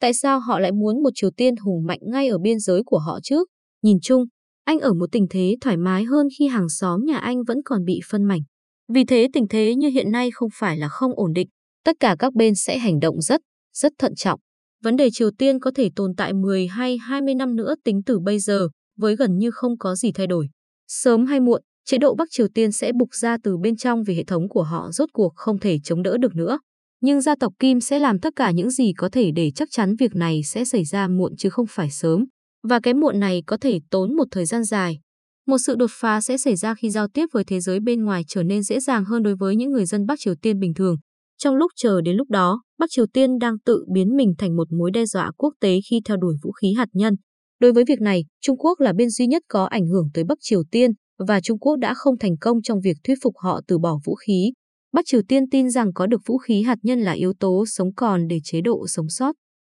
Tại 0.00 0.14
sao 0.14 0.40
họ 0.40 0.58
lại 0.58 0.72
muốn 0.72 1.02
một 1.02 1.10
Triều 1.14 1.30
Tiên 1.36 1.56
hùng 1.56 1.86
mạnh 1.86 1.98
ngay 2.02 2.28
ở 2.28 2.38
biên 2.38 2.58
giới 2.58 2.82
của 2.86 2.98
họ 2.98 3.18
chứ? 3.22 3.44
Nhìn 3.82 3.98
chung, 4.02 4.24
anh 4.64 4.78
ở 4.78 4.94
một 4.94 5.06
tình 5.12 5.26
thế 5.30 5.56
thoải 5.60 5.76
mái 5.76 6.04
hơn 6.04 6.26
khi 6.38 6.46
hàng 6.46 6.68
xóm 6.68 7.00
nhà 7.04 7.18
anh 7.18 7.44
vẫn 7.44 7.58
còn 7.64 7.84
bị 7.84 8.00
phân 8.10 8.24
mảnh. 8.24 8.40
Vì 8.92 9.04
thế 9.04 9.28
tình 9.32 9.48
thế 9.48 9.74
như 9.74 9.88
hiện 9.88 10.10
nay 10.12 10.30
không 10.30 10.48
phải 10.54 10.76
là 10.76 10.88
không 10.88 11.12
ổn 11.14 11.32
định, 11.32 11.48
tất 11.84 11.96
cả 12.00 12.16
các 12.18 12.34
bên 12.34 12.54
sẽ 12.54 12.78
hành 12.78 13.00
động 13.00 13.20
rất, 13.20 13.40
rất 13.78 13.92
thận 13.98 14.14
trọng. 14.14 14.40
Vấn 14.82 14.96
đề 14.96 15.08
Triều 15.12 15.30
Tiên 15.38 15.60
có 15.60 15.70
thể 15.74 15.90
tồn 15.96 16.14
tại 16.16 16.32
10 16.32 16.66
hay 16.66 16.98
20 16.98 17.34
năm 17.34 17.56
nữa 17.56 17.74
tính 17.84 18.00
từ 18.06 18.18
bây 18.18 18.38
giờ, 18.38 18.68
với 18.98 19.16
gần 19.16 19.38
như 19.38 19.50
không 19.50 19.78
có 19.78 19.94
gì 19.94 20.12
thay 20.12 20.26
đổi. 20.26 20.48
Sớm 20.88 21.26
hay 21.26 21.40
muộn, 21.40 21.62
chế 21.84 21.98
độ 21.98 22.14
Bắc 22.14 22.28
Triều 22.30 22.48
Tiên 22.54 22.72
sẽ 22.72 22.92
bục 22.98 23.14
ra 23.14 23.36
từ 23.42 23.56
bên 23.56 23.76
trong 23.76 24.02
vì 24.04 24.14
hệ 24.14 24.24
thống 24.24 24.48
của 24.48 24.62
họ 24.62 24.90
rốt 24.92 25.08
cuộc 25.12 25.32
không 25.36 25.58
thể 25.58 25.78
chống 25.84 26.02
đỡ 26.02 26.18
được 26.18 26.34
nữa. 26.34 26.58
Nhưng 27.00 27.20
gia 27.20 27.34
tộc 27.40 27.52
Kim 27.58 27.80
sẽ 27.80 27.98
làm 27.98 28.20
tất 28.20 28.36
cả 28.36 28.50
những 28.50 28.70
gì 28.70 28.92
có 28.96 29.08
thể 29.12 29.30
để 29.30 29.50
chắc 29.54 29.68
chắn 29.70 29.96
việc 29.96 30.14
này 30.14 30.42
sẽ 30.42 30.64
xảy 30.64 30.84
ra 30.84 31.08
muộn 31.08 31.36
chứ 31.36 31.50
không 31.50 31.66
phải 31.68 31.90
sớm. 31.90 32.24
Và 32.68 32.80
cái 32.80 32.94
muộn 32.94 33.20
này 33.20 33.42
có 33.46 33.56
thể 33.60 33.78
tốn 33.90 34.16
một 34.16 34.24
thời 34.30 34.46
gian 34.46 34.64
dài. 34.64 34.98
Một 35.46 35.58
sự 35.58 35.74
đột 35.76 35.90
phá 35.90 36.20
sẽ 36.20 36.38
xảy 36.38 36.56
ra 36.56 36.74
khi 36.74 36.90
giao 36.90 37.08
tiếp 37.08 37.26
với 37.32 37.44
thế 37.44 37.60
giới 37.60 37.80
bên 37.80 38.04
ngoài 38.04 38.22
trở 38.28 38.42
nên 38.42 38.62
dễ 38.62 38.80
dàng 38.80 39.04
hơn 39.04 39.22
đối 39.22 39.36
với 39.36 39.56
những 39.56 39.70
người 39.70 39.86
dân 39.86 40.06
Bắc 40.06 40.20
Triều 40.20 40.34
Tiên 40.42 40.60
bình 40.60 40.74
thường. 40.74 40.96
Trong 41.38 41.56
lúc 41.56 41.72
chờ 41.76 42.00
đến 42.00 42.16
lúc 42.16 42.30
đó, 42.30 42.62
Bắc 42.78 42.86
Triều 42.90 43.06
Tiên 43.12 43.38
đang 43.38 43.58
tự 43.58 43.84
biến 43.92 44.16
mình 44.16 44.34
thành 44.38 44.56
một 44.56 44.72
mối 44.72 44.90
đe 44.90 45.06
dọa 45.06 45.30
quốc 45.36 45.54
tế 45.60 45.78
khi 45.90 46.00
theo 46.04 46.16
đuổi 46.16 46.34
vũ 46.42 46.52
khí 46.52 46.72
hạt 46.72 46.88
nhân. 46.92 47.14
Đối 47.60 47.72
với 47.72 47.84
việc 47.88 48.00
này, 48.00 48.24
Trung 48.40 48.56
Quốc 48.56 48.80
là 48.80 48.92
bên 48.92 49.10
duy 49.10 49.26
nhất 49.26 49.42
có 49.48 49.64
ảnh 49.64 49.86
hưởng 49.86 50.08
tới 50.14 50.24
Bắc 50.24 50.38
Triều 50.40 50.62
Tiên 50.70 50.90
và 51.28 51.40
Trung 51.40 51.58
Quốc 51.58 51.76
đã 51.76 51.94
không 51.94 52.18
thành 52.18 52.36
công 52.40 52.62
trong 52.62 52.80
việc 52.80 52.96
thuyết 53.04 53.18
phục 53.22 53.34
họ 53.38 53.60
từ 53.68 53.78
bỏ 53.78 53.98
vũ 54.04 54.14
khí. 54.14 54.52
Bắc 54.92 55.06
Triều 55.06 55.20
Tiên 55.28 55.50
tin 55.50 55.70
rằng 55.70 55.92
có 55.92 56.06
được 56.06 56.20
vũ 56.26 56.38
khí 56.38 56.62
hạt 56.62 56.78
nhân 56.82 57.00
là 57.00 57.12
yếu 57.12 57.32
tố 57.40 57.64
sống 57.66 57.94
còn 57.96 58.28
để 58.28 58.38
chế 58.44 58.60
độ 58.60 58.86
sống 58.86 59.08
sót. 59.08 59.32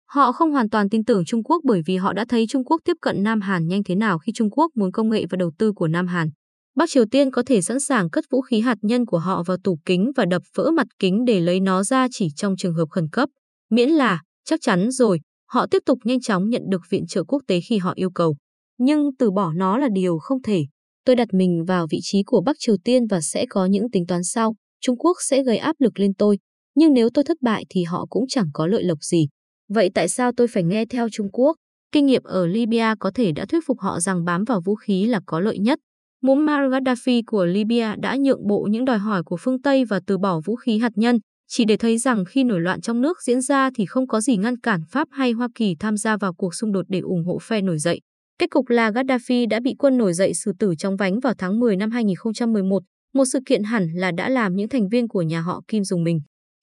Họ 0.08 0.32
không 0.32 0.50
hoàn 0.50 0.70
toàn 0.70 0.88
tin 0.88 1.05
tưởng 1.05 1.25
Trung 1.25 1.43
Quốc 1.44 1.62
bởi 1.65 1.82
vì 1.87 1.97
họ 1.97 2.12
đã 2.12 2.25
thấy 2.29 2.47
Trung 2.49 2.65
Quốc 2.65 2.81
tiếp 2.85 2.97
cận 3.00 3.23
Nam 3.23 3.41
Hàn 3.41 3.67
nhanh 3.67 3.82
thế 3.85 3.94
nào 3.94 4.19
khi 4.19 4.32
Trung 4.35 4.50
Quốc 4.50 4.70
muốn 4.75 4.93
công 4.93 5.11
nghệ 5.11 5.26
và 5.31 5.37
đầu 5.37 5.50
tư 5.58 5.73
của 5.73 5.88
Nam 5.88 6.06
Hàn. 6.06 6.31
Bắc 6.76 6.91
Triều 6.91 7.05
Tiên 7.10 7.31
có 7.31 7.43
thể 7.46 7.62
sẵn 7.62 7.81
sàng 7.81 8.10
cất 8.10 8.24
vũ 8.31 8.41
khí 8.41 8.60
hạt 8.60 8.79
nhân 8.82 9.06
của 9.06 9.19
họ 9.19 9.43
vào 9.46 9.56
tủ 9.64 9.79
kính 9.84 10.12
và 10.17 10.24
đập 10.24 10.43
vỡ 10.55 10.70
mặt 10.70 10.86
kính 10.98 11.24
để 11.24 11.41
lấy 11.41 11.60
nó 11.60 11.82
ra 11.82 12.06
chỉ 12.10 12.29
trong 12.36 12.56
trường 12.56 12.74
hợp 12.74 12.86
khẩn 12.91 13.08
cấp. 13.12 13.29
Miễn 13.70 13.88
là, 13.88 14.20
chắc 14.44 14.60
chắn 14.62 14.91
rồi, 14.91 15.20
họ 15.48 15.67
tiếp 15.70 15.82
tục 15.86 15.98
nhanh 16.05 16.20
chóng 16.20 16.48
nhận 16.48 16.62
được 16.70 16.81
viện 16.91 17.06
trợ 17.06 17.24
quốc 17.24 17.43
tế 17.46 17.60
khi 17.60 17.79
họ 17.79 17.93
yêu 17.94 18.10
cầu. 18.10 18.36
Nhưng 18.79 19.10
từ 19.19 19.31
bỏ 19.31 19.52
nó 19.52 19.79
là 19.79 19.88
điều 19.93 20.19
không 20.19 20.43
thể. 20.43 20.62
Tôi 21.05 21.17
đặt 21.17 21.29
mình 21.32 21.64
vào 21.64 21.86
vị 21.91 21.98
trí 22.02 22.22
của 22.26 22.41
Bắc 22.46 22.56
Triều 22.58 22.76
Tiên 22.84 23.06
và 23.06 23.20
sẽ 23.20 23.46
có 23.50 23.67
những 23.67 23.91
tính 23.91 24.06
toán 24.06 24.24
sau. 24.24 24.55
Trung 24.81 24.98
Quốc 24.98 25.17
sẽ 25.29 25.43
gây 25.43 25.56
áp 25.56 25.76
lực 25.79 26.00
lên 26.00 26.14
tôi. 26.14 26.38
Nhưng 26.74 26.93
nếu 26.93 27.10
tôi 27.14 27.24
thất 27.24 27.36
bại 27.41 27.64
thì 27.70 27.84
họ 27.84 28.06
cũng 28.10 28.24
chẳng 28.29 28.50
có 28.52 28.67
lợi 28.67 28.84
lộc 28.84 28.98
gì. 29.02 29.29
Vậy 29.69 29.91
tại 29.94 30.08
sao 30.08 30.32
tôi 30.36 30.48
phải 30.48 30.62
nghe 30.62 30.86
theo 30.86 31.08
Trung 31.12 31.31
Quốc? 31.32 31.56
Kinh 31.93 32.06
nghiệm 32.06 32.22
ở 32.22 32.46
Libya 32.46 32.94
có 33.00 33.10
thể 33.14 33.32
đã 33.32 33.46
thuyết 33.46 33.60
phục 33.67 33.81
họ 33.81 34.00
rằng 34.00 34.24
bám 34.24 34.44
vào 34.44 34.60
vũ 34.64 34.74
khí 34.74 35.06
là 35.06 35.20
có 35.26 35.41
lợi 35.41 35.58
nhất. 35.58 35.79
Muammar 36.24 36.70
Gaddafi 36.70 37.22
của 37.26 37.44
Libya 37.44 37.96
đã 38.02 38.17
nhượng 38.20 38.46
bộ 38.46 38.69
những 38.70 38.84
đòi 38.84 38.98
hỏi 38.98 39.22
của 39.24 39.36
phương 39.41 39.62
Tây 39.62 39.84
và 39.84 40.00
từ 40.06 40.19
bỏ 40.19 40.41
vũ 40.44 40.56
khí 40.56 40.79
hạt 40.79 40.93
nhân, 40.94 41.19
chỉ 41.48 41.64
để 41.64 41.76
thấy 41.76 41.98
rằng 41.98 42.24
khi 42.24 42.44
nổi 42.44 42.60
loạn 42.60 42.81
trong 42.81 43.00
nước 43.00 43.22
diễn 43.22 43.41
ra 43.41 43.70
thì 43.74 43.86
không 43.86 44.06
có 44.06 44.20
gì 44.20 44.36
ngăn 44.36 44.60
cản 44.60 44.81
Pháp 44.91 45.08
hay 45.10 45.32
Hoa 45.32 45.48
Kỳ 45.55 45.74
tham 45.81 45.96
gia 45.96 46.17
vào 46.17 46.34
cuộc 46.34 46.55
xung 46.55 46.72
đột 46.72 46.84
để 46.88 46.98
ủng 47.00 47.24
hộ 47.24 47.38
phe 47.38 47.60
nổi 47.60 47.79
dậy. 47.79 48.00
Kết 48.38 48.50
cục 48.50 48.69
là 48.69 48.91
Gaddafi 48.91 49.48
đã 49.48 49.60
bị 49.60 49.74
quân 49.79 49.98
nổi 49.98 50.12
dậy 50.12 50.34
xử 50.34 50.52
tử 50.58 50.74
trong 50.79 50.96
vánh 50.96 51.20
vào 51.20 51.34
tháng 51.38 51.60
10 51.60 51.76
năm 51.76 51.91
2011, 51.91 52.82
một 53.14 53.24
sự 53.24 53.38
kiện 53.46 53.62
hẳn 53.62 53.86
là 53.94 54.12
đã 54.17 54.29
làm 54.29 54.56
những 54.56 54.69
thành 54.69 54.88
viên 54.88 55.08
của 55.08 55.22
nhà 55.22 55.41
họ 55.41 55.62
Kim 55.69 55.84
dùng 55.84 56.05
mình. 56.05 56.20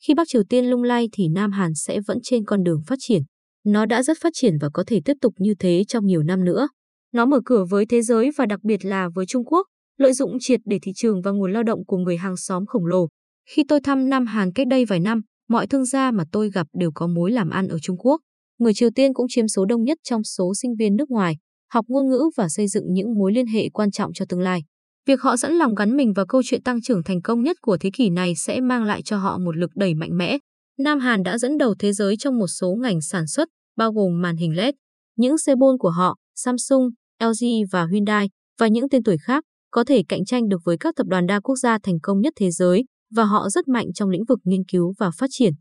Khi 0.07 0.13
Bắc 0.13 0.27
Triều 0.27 0.43
Tiên 0.49 0.65
lung 0.65 0.83
lay 0.83 1.07
thì 1.11 1.27
Nam 1.27 1.51
Hàn 1.51 1.71
sẽ 1.75 1.99
vẫn 2.07 2.17
trên 2.23 2.45
con 2.45 2.63
đường 2.63 2.81
phát 2.87 2.95
triển. 2.99 3.21
Nó 3.65 3.85
đã 3.85 4.03
rất 4.03 4.17
phát 4.21 4.33
triển 4.33 4.53
và 4.61 4.69
có 4.73 4.83
thể 4.87 4.99
tiếp 5.05 5.17
tục 5.21 5.33
như 5.37 5.53
thế 5.59 5.83
trong 5.87 6.05
nhiều 6.05 6.23
năm 6.23 6.45
nữa. 6.45 6.67
Nó 7.13 7.25
mở 7.25 7.39
cửa 7.45 7.65
với 7.69 7.85
thế 7.85 8.01
giới 8.01 8.31
và 8.37 8.45
đặc 8.45 8.59
biệt 8.63 8.85
là 8.85 9.09
với 9.15 9.25
Trung 9.25 9.45
Quốc, 9.45 9.67
lợi 9.97 10.13
dụng 10.13 10.37
triệt 10.39 10.59
để 10.65 10.79
thị 10.81 10.91
trường 10.95 11.21
và 11.21 11.31
nguồn 11.31 11.53
lao 11.53 11.63
động 11.63 11.85
của 11.85 11.97
người 11.97 12.17
hàng 12.17 12.37
xóm 12.37 12.65
khổng 12.65 12.85
lồ. 12.85 13.07
Khi 13.49 13.63
tôi 13.67 13.79
thăm 13.81 14.09
Nam 14.09 14.25
Hàn 14.25 14.53
cách 14.53 14.67
đây 14.67 14.85
vài 14.85 14.99
năm, 14.99 15.21
mọi 15.49 15.67
thương 15.67 15.85
gia 15.85 16.11
mà 16.11 16.23
tôi 16.31 16.51
gặp 16.51 16.67
đều 16.73 16.91
có 16.95 17.07
mối 17.07 17.31
làm 17.31 17.49
ăn 17.49 17.67
ở 17.67 17.79
Trung 17.79 17.97
Quốc. 17.97 18.21
Người 18.59 18.73
Triều 18.73 18.89
Tiên 18.95 19.13
cũng 19.13 19.25
chiếm 19.29 19.47
số 19.47 19.65
đông 19.65 19.83
nhất 19.83 19.97
trong 20.03 20.23
số 20.23 20.53
sinh 20.61 20.75
viên 20.79 20.95
nước 20.95 21.09
ngoài, 21.09 21.37
học 21.73 21.85
ngôn 21.87 22.09
ngữ 22.09 22.29
và 22.37 22.49
xây 22.49 22.67
dựng 22.67 22.93
những 22.93 23.13
mối 23.13 23.33
liên 23.33 23.47
hệ 23.47 23.69
quan 23.69 23.91
trọng 23.91 24.13
cho 24.13 24.25
tương 24.29 24.41
lai. 24.41 24.63
Việc 25.05 25.21
họ 25.21 25.37
sẵn 25.37 25.51
lòng 25.51 25.75
gắn 25.75 25.97
mình 25.97 26.13
vào 26.13 26.25
câu 26.25 26.41
chuyện 26.45 26.63
tăng 26.63 26.81
trưởng 26.81 27.03
thành 27.03 27.21
công 27.21 27.43
nhất 27.43 27.57
của 27.61 27.77
thế 27.77 27.89
kỷ 27.93 28.09
này 28.09 28.35
sẽ 28.35 28.61
mang 28.61 28.83
lại 28.83 29.01
cho 29.01 29.17
họ 29.17 29.37
một 29.37 29.57
lực 29.57 29.71
đẩy 29.75 29.93
mạnh 29.93 30.17
mẽ. 30.17 30.37
Nam 30.79 30.99
Hàn 30.99 31.23
đã 31.23 31.37
dẫn 31.37 31.57
đầu 31.57 31.75
thế 31.79 31.93
giới 31.93 32.15
trong 32.17 32.39
một 32.39 32.47
số 32.47 32.75
ngành 32.81 33.01
sản 33.01 33.27
xuất, 33.27 33.49
bao 33.77 33.91
gồm 33.91 34.21
màn 34.21 34.37
hình 34.37 34.55
LED. 34.55 34.75
Những 35.17 35.37
xe 35.37 35.55
bôn 35.55 35.77
của 35.77 35.89
họ, 35.89 36.15
Samsung, 36.35 36.89
LG 37.19 37.45
và 37.71 37.87
Hyundai 37.91 38.29
và 38.59 38.67
những 38.67 38.89
tên 38.89 39.03
tuổi 39.03 39.17
khác 39.17 39.43
có 39.71 39.83
thể 39.83 40.03
cạnh 40.09 40.25
tranh 40.25 40.47
được 40.49 40.61
với 40.63 40.77
các 40.77 40.95
tập 40.95 41.07
đoàn 41.07 41.27
đa 41.27 41.39
quốc 41.39 41.55
gia 41.55 41.77
thành 41.83 41.99
công 42.03 42.21
nhất 42.21 42.33
thế 42.37 42.51
giới 42.51 42.83
và 43.13 43.23
họ 43.23 43.49
rất 43.49 43.67
mạnh 43.67 43.93
trong 43.93 44.09
lĩnh 44.09 44.25
vực 44.25 44.39
nghiên 44.43 44.63
cứu 44.71 44.93
và 44.99 45.11
phát 45.11 45.27
triển. 45.29 45.53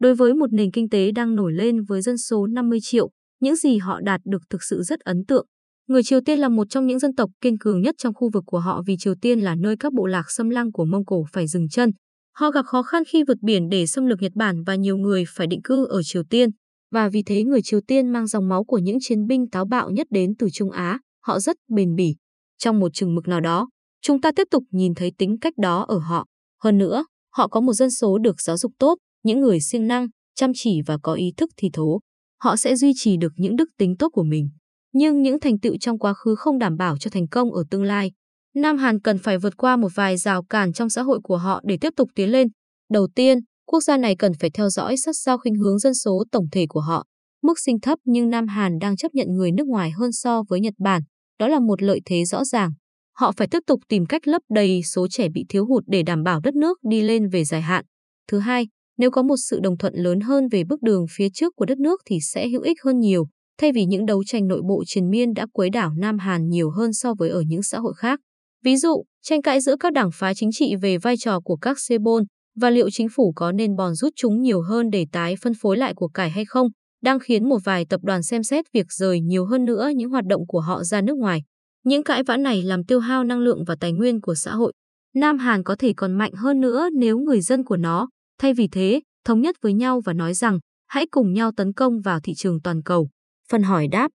Đối 0.00 0.14
với 0.14 0.34
một 0.34 0.52
nền 0.52 0.70
kinh 0.70 0.88
tế 0.88 1.12
đang 1.12 1.34
nổi 1.34 1.52
lên 1.52 1.82
với 1.82 2.02
dân 2.02 2.18
số 2.18 2.46
50 2.46 2.78
triệu, 2.82 3.10
những 3.40 3.56
gì 3.56 3.78
họ 3.78 4.00
đạt 4.00 4.20
được 4.24 4.42
thực 4.50 4.62
sự 4.62 4.82
rất 4.82 5.00
ấn 5.00 5.24
tượng. 5.28 5.46
Người 5.88 6.02
Triều 6.02 6.20
Tiên 6.20 6.38
là 6.38 6.48
một 6.48 6.66
trong 6.70 6.86
những 6.86 6.98
dân 6.98 7.14
tộc 7.14 7.30
kiên 7.40 7.58
cường 7.58 7.82
nhất 7.82 7.94
trong 7.98 8.14
khu 8.14 8.30
vực 8.32 8.44
của 8.46 8.58
họ 8.58 8.82
vì 8.86 8.96
Triều 8.98 9.14
Tiên 9.20 9.40
là 9.40 9.54
nơi 9.54 9.76
các 9.80 9.92
bộ 9.92 10.06
lạc 10.06 10.30
xâm 10.30 10.50
lăng 10.50 10.72
của 10.72 10.84
Mông 10.84 11.04
Cổ 11.04 11.24
phải 11.32 11.46
dừng 11.46 11.68
chân. 11.68 11.90
Họ 12.36 12.50
gặp 12.50 12.66
khó 12.66 12.82
khăn 12.82 13.02
khi 13.08 13.24
vượt 13.28 13.38
biển 13.42 13.68
để 13.68 13.86
xâm 13.86 14.06
lược 14.06 14.22
Nhật 14.22 14.32
Bản 14.34 14.62
và 14.62 14.74
nhiều 14.74 14.96
người 14.96 15.24
phải 15.28 15.46
định 15.46 15.60
cư 15.64 15.86
ở 15.86 16.02
Triều 16.02 16.22
Tiên. 16.30 16.50
Và 16.92 17.08
vì 17.08 17.22
thế 17.22 17.44
người 17.44 17.60
Triều 17.62 17.80
Tiên 17.86 18.08
mang 18.08 18.26
dòng 18.26 18.48
máu 18.48 18.64
của 18.64 18.78
những 18.78 18.98
chiến 19.00 19.26
binh 19.26 19.50
táo 19.50 19.64
bạo 19.64 19.90
nhất 19.90 20.06
đến 20.10 20.34
từ 20.38 20.48
Trung 20.52 20.70
Á, 20.70 20.98
họ 21.26 21.40
rất 21.40 21.56
bền 21.68 21.94
bỉ. 21.94 22.16
Trong 22.58 22.80
một 22.80 22.94
chừng 22.94 23.14
mực 23.14 23.28
nào 23.28 23.40
đó, 23.40 23.68
chúng 24.02 24.20
ta 24.20 24.30
tiếp 24.36 24.48
tục 24.50 24.64
nhìn 24.70 24.94
thấy 24.94 25.12
tính 25.18 25.38
cách 25.40 25.52
đó 25.58 25.84
ở 25.88 25.98
họ. 25.98 26.26
Hơn 26.62 26.78
nữa, 26.78 27.04
họ 27.32 27.48
có 27.48 27.60
một 27.60 27.72
dân 27.72 27.90
số 27.90 28.18
được 28.18 28.40
giáo 28.40 28.56
dục 28.56 28.72
tốt, 28.78 28.98
những 29.24 29.40
người 29.40 29.60
siêng 29.60 29.86
năng, 29.86 30.06
chăm 30.34 30.50
chỉ 30.54 30.80
và 30.86 30.98
có 31.02 31.14
ý 31.14 31.32
thức 31.36 31.50
thi 31.56 31.70
thố. 31.72 32.00
Họ 32.42 32.56
sẽ 32.56 32.76
duy 32.76 32.92
trì 32.96 33.16
được 33.16 33.32
những 33.36 33.56
đức 33.56 33.68
tính 33.78 33.96
tốt 33.96 34.08
của 34.12 34.22
mình. 34.22 34.50
Nhưng 34.92 35.22
những 35.22 35.40
thành 35.40 35.58
tựu 35.58 35.76
trong 35.80 35.98
quá 35.98 36.14
khứ 36.14 36.34
không 36.34 36.58
đảm 36.58 36.76
bảo 36.76 36.98
cho 36.98 37.10
thành 37.10 37.28
công 37.28 37.52
ở 37.52 37.64
tương 37.70 37.82
lai. 37.82 38.12
Nam 38.54 38.76
Hàn 38.76 39.00
cần 39.00 39.18
phải 39.18 39.38
vượt 39.38 39.56
qua 39.56 39.76
một 39.76 39.88
vài 39.94 40.16
rào 40.16 40.42
cản 40.42 40.72
trong 40.72 40.90
xã 40.90 41.02
hội 41.02 41.20
của 41.22 41.36
họ 41.36 41.60
để 41.64 41.78
tiếp 41.80 41.92
tục 41.96 42.08
tiến 42.14 42.30
lên. 42.30 42.48
Đầu 42.90 43.08
tiên, 43.14 43.38
quốc 43.66 43.80
gia 43.80 43.96
này 43.96 44.16
cần 44.16 44.32
phải 44.40 44.50
theo 44.50 44.68
dõi 44.68 44.96
sát 44.96 45.12
sao 45.14 45.38
khuynh 45.38 45.54
hướng 45.54 45.78
dân 45.78 45.94
số 45.94 46.24
tổng 46.32 46.46
thể 46.52 46.66
của 46.68 46.80
họ. 46.80 47.04
Mức 47.42 47.58
sinh 47.58 47.80
thấp 47.80 47.98
nhưng 48.04 48.30
Nam 48.30 48.46
Hàn 48.46 48.78
đang 48.78 48.96
chấp 48.96 49.14
nhận 49.14 49.26
người 49.28 49.52
nước 49.52 49.66
ngoài 49.66 49.90
hơn 49.90 50.12
so 50.12 50.42
với 50.48 50.60
Nhật 50.60 50.74
Bản. 50.78 51.02
Đó 51.38 51.48
là 51.48 51.60
một 51.60 51.82
lợi 51.82 52.00
thế 52.04 52.24
rõ 52.24 52.44
ràng. 52.44 52.70
Họ 53.16 53.32
phải 53.36 53.48
tiếp 53.50 53.62
tục 53.66 53.80
tìm 53.88 54.06
cách 54.06 54.28
lấp 54.28 54.42
đầy 54.50 54.82
số 54.82 55.08
trẻ 55.08 55.28
bị 55.28 55.44
thiếu 55.48 55.66
hụt 55.66 55.84
để 55.86 56.02
đảm 56.02 56.22
bảo 56.22 56.40
đất 56.40 56.54
nước 56.54 56.78
đi 56.90 57.02
lên 57.02 57.28
về 57.28 57.44
dài 57.44 57.62
hạn. 57.62 57.84
Thứ 58.28 58.38
hai, 58.38 58.68
nếu 58.98 59.10
có 59.10 59.22
một 59.22 59.36
sự 59.36 59.60
đồng 59.62 59.78
thuận 59.78 59.94
lớn 59.94 60.20
hơn 60.20 60.48
về 60.48 60.64
bước 60.64 60.82
đường 60.82 61.06
phía 61.16 61.28
trước 61.34 61.56
của 61.56 61.64
đất 61.64 61.78
nước 61.78 62.00
thì 62.06 62.18
sẽ 62.20 62.48
hữu 62.48 62.62
ích 62.62 62.82
hơn 62.84 62.98
nhiều, 62.98 63.26
thay 63.58 63.72
vì 63.72 63.84
những 63.84 64.06
đấu 64.06 64.24
tranh 64.24 64.46
nội 64.46 64.62
bộ 64.68 64.82
triền 64.86 65.10
miên 65.10 65.34
đã 65.34 65.46
quấy 65.52 65.70
đảo 65.70 65.92
Nam 65.98 66.18
Hàn 66.18 66.48
nhiều 66.48 66.70
hơn 66.70 66.92
so 66.92 67.14
với 67.18 67.30
ở 67.30 67.40
những 67.40 67.62
xã 67.62 67.78
hội 67.78 67.94
khác. 67.96 68.20
Ví 68.64 68.76
dụ, 68.76 69.04
tranh 69.22 69.42
cãi 69.42 69.60
giữa 69.60 69.76
các 69.80 69.92
đảng 69.92 70.10
phái 70.14 70.34
chính 70.34 70.50
trị 70.52 70.74
về 70.76 70.98
vai 70.98 71.16
trò 71.16 71.40
của 71.40 71.56
các 71.56 71.78
sebon 71.78 72.22
và 72.60 72.70
liệu 72.70 72.90
chính 72.90 73.08
phủ 73.16 73.32
có 73.36 73.52
nên 73.52 73.76
bòn 73.76 73.94
rút 73.94 74.12
chúng 74.16 74.42
nhiều 74.42 74.62
hơn 74.62 74.90
để 74.90 75.06
tái 75.12 75.34
phân 75.42 75.52
phối 75.60 75.76
lại 75.76 75.94
của 75.94 76.08
cải 76.08 76.30
hay 76.30 76.44
không, 76.44 76.68
đang 77.06 77.18
khiến 77.18 77.48
một 77.48 77.58
vài 77.64 77.84
tập 77.84 78.00
đoàn 78.04 78.22
xem 78.22 78.42
xét 78.42 78.72
việc 78.72 78.92
rời 78.92 79.20
nhiều 79.20 79.46
hơn 79.46 79.64
nữa 79.64 79.90
những 79.96 80.10
hoạt 80.10 80.24
động 80.26 80.46
của 80.46 80.60
họ 80.60 80.84
ra 80.84 81.00
nước 81.00 81.16
ngoài. 81.16 81.42
Những 81.84 82.04
cãi 82.04 82.22
vã 82.22 82.36
này 82.36 82.62
làm 82.62 82.84
tiêu 82.84 83.00
hao 83.00 83.24
năng 83.24 83.38
lượng 83.38 83.64
và 83.66 83.76
tài 83.80 83.92
nguyên 83.92 84.20
của 84.20 84.34
xã 84.34 84.54
hội. 84.54 84.72
Nam 85.14 85.38
Hàn 85.38 85.62
có 85.62 85.76
thể 85.78 85.92
còn 85.96 86.12
mạnh 86.12 86.32
hơn 86.32 86.60
nữa 86.60 86.88
nếu 86.94 87.18
người 87.18 87.40
dân 87.40 87.64
của 87.64 87.76
nó, 87.76 88.08
thay 88.38 88.54
vì 88.54 88.68
thế, 88.68 89.00
thống 89.24 89.40
nhất 89.40 89.56
với 89.60 89.72
nhau 89.72 90.00
và 90.04 90.12
nói 90.12 90.34
rằng 90.34 90.58
hãy 90.86 91.06
cùng 91.10 91.32
nhau 91.32 91.50
tấn 91.56 91.72
công 91.72 92.00
vào 92.00 92.20
thị 92.20 92.34
trường 92.36 92.60
toàn 92.60 92.82
cầu. 92.82 93.08
Phần 93.50 93.62
hỏi 93.62 93.88
đáp. 93.88 94.10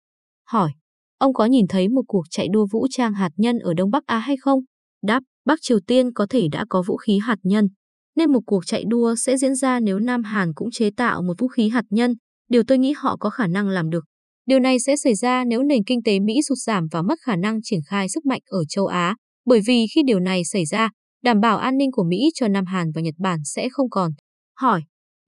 Hỏi. 0.47 0.71
Ông 1.19 1.33
có 1.33 1.45
nhìn 1.45 1.67
thấy 1.69 1.89
một 1.89 2.03
cuộc 2.07 2.25
chạy 2.31 2.49
đua 2.53 2.67
vũ 2.71 2.87
trang 2.91 3.15
hạt 3.15 3.31
nhân 3.37 3.59
ở 3.59 3.75
Đông 3.75 3.91
Bắc 3.91 4.07
Á 4.07 4.19
hay 4.19 4.37
không? 4.37 4.61
Đáp. 5.03 5.23
Bắc 5.45 5.59
Triều 5.63 5.79
Tiên 5.87 6.13
có 6.13 6.27
thể 6.31 6.49
đã 6.53 6.65
có 6.69 6.83
vũ 6.87 6.97
khí 6.97 7.19
hạt 7.19 7.39
nhân. 7.43 7.69
Nên 8.17 8.33
một 8.33 8.41
cuộc 8.47 8.67
chạy 8.67 8.85
đua 8.89 9.15
sẽ 9.15 9.37
diễn 9.37 9.55
ra 9.55 9.81
nếu 9.81 9.99
Nam 9.99 10.23
Hàn 10.23 10.55
cũng 10.55 10.71
chế 10.71 10.91
tạo 10.97 11.23
một 11.23 11.35
vũ 11.39 11.49
khí 11.49 11.69
hạt 11.69 11.85
nhân. 11.91 12.15
Điều 12.51 12.63
tôi 12.63 12.79
nghĩ 12.79 12.93
họ 12.97 13.17
có 13.17 13.31
khả 13.31 13.47
năng 13.47 13.69
làm 13.69 13.91
được. 13.91 14.05
Điều 14.47 14.61
này 14.61 14.79
sẽ 14.79 14.97
xảy 14.97 15.15
ra 15.15 15.45
nếu 15.45 15.63
nền 15.63 15.85
kinh 15.85 16.03
tế 16.03 16.21
Mỹ 16.21 16.35
sụt 16.49 16.59
giảm 16.59 16.87
và 16.91 17.03
mất 17.03 17.19
khả 17.23 17.37
năng 17.37 17.61
triển 17.63 17.81
khai 17.87 18.09
sức 18.09 18.27
mạnh 18.27 18.41
ở 18.47 18.65
châu 18.69 18.87
Á, 18.87 19.17
bởi 19.47 19.61
vì 19.67 19.87
khi 19.95 20.03
điều 20.07 20.21
này 20.21 20.45
xảy 20.45 20.65
ra, 20.65 20.89
đảm 21.23 21.41
bảo 21.41 21.59
an 21.59 21.77
ninh 21.77 21.91
của 21.93 22.05
Mỹ 22.05 22.31
cho 22.35 22.49
Nam 22.49 22.67
Hàn 22.67 22.91
và 22.95 23.01
Nhật 23.01 23.15
Bản 23.19 23.39
sẽ 23.45 23.69
không 23.73 23.91
còn. 23.91 24.11
Hỏi, 24.57 24.83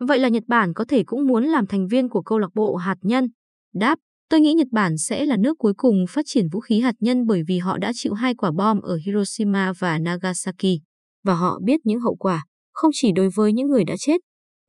vậy 0.08 0.18
là 0.18 0.28
Nhật 0.28 0.42
Bản 0.46 0.72
có 0.74 0.84
thể 0.88 1.02
cũng 1.06 1.26
muốn 1.26 1.44
làm 1.44 1.66
thành 1.66 1.88
viên 1.88 2.08
của 2.08 2.22
câu 2.22 2.38
lạc 2.38 2.50
bộ 2.54 2.76
hạt 2.76 2.96
nhân? 3.02 3.26
Đáp, 3.74 3.98
tôi 4.30 4.40
nghĩ 4.40 4.54
Nhật 4.54 4.68
Bản 4.72 4.98
sẽ 4.98 5.26
là 5.26 5.36
nước 5.36 5.58
cuối 5.58 5.72
cùng 5.76 6.04
phát 6.08 6.22
triển 6.26 6.48
vũ 6.52 6.60
khí 6.60 6.80
hạt 6.80 6.94
nhân 7.00 7.26
bởi 7.26 7.42
vì 7.48 7.58
họ 7.58 7.78
đã 7.78 7.92
chịu 7.94 8.12
hai 8.12 8.34
quả 8.34 8.50
bom 8.56 8.80
ở 8.80 8.98
Hiroshima 9.06 9.72
và 9.78 9.98
Nagasaki. 9.98 10.80
Và 11.24 11.34
họ 11.34 11.60
biết 11.64 11.80
những 11.84 12.00
hậu 12.00 12.14
quả, 12.14 12.44
không 12.72 12.90
chỉ 12.94 13.12
đối 13.12 13.28
với 13.34 13.52
những 13.52 13.68
người 13.68 13.84
đã 13.84 13.94
chết, 13.98 14.20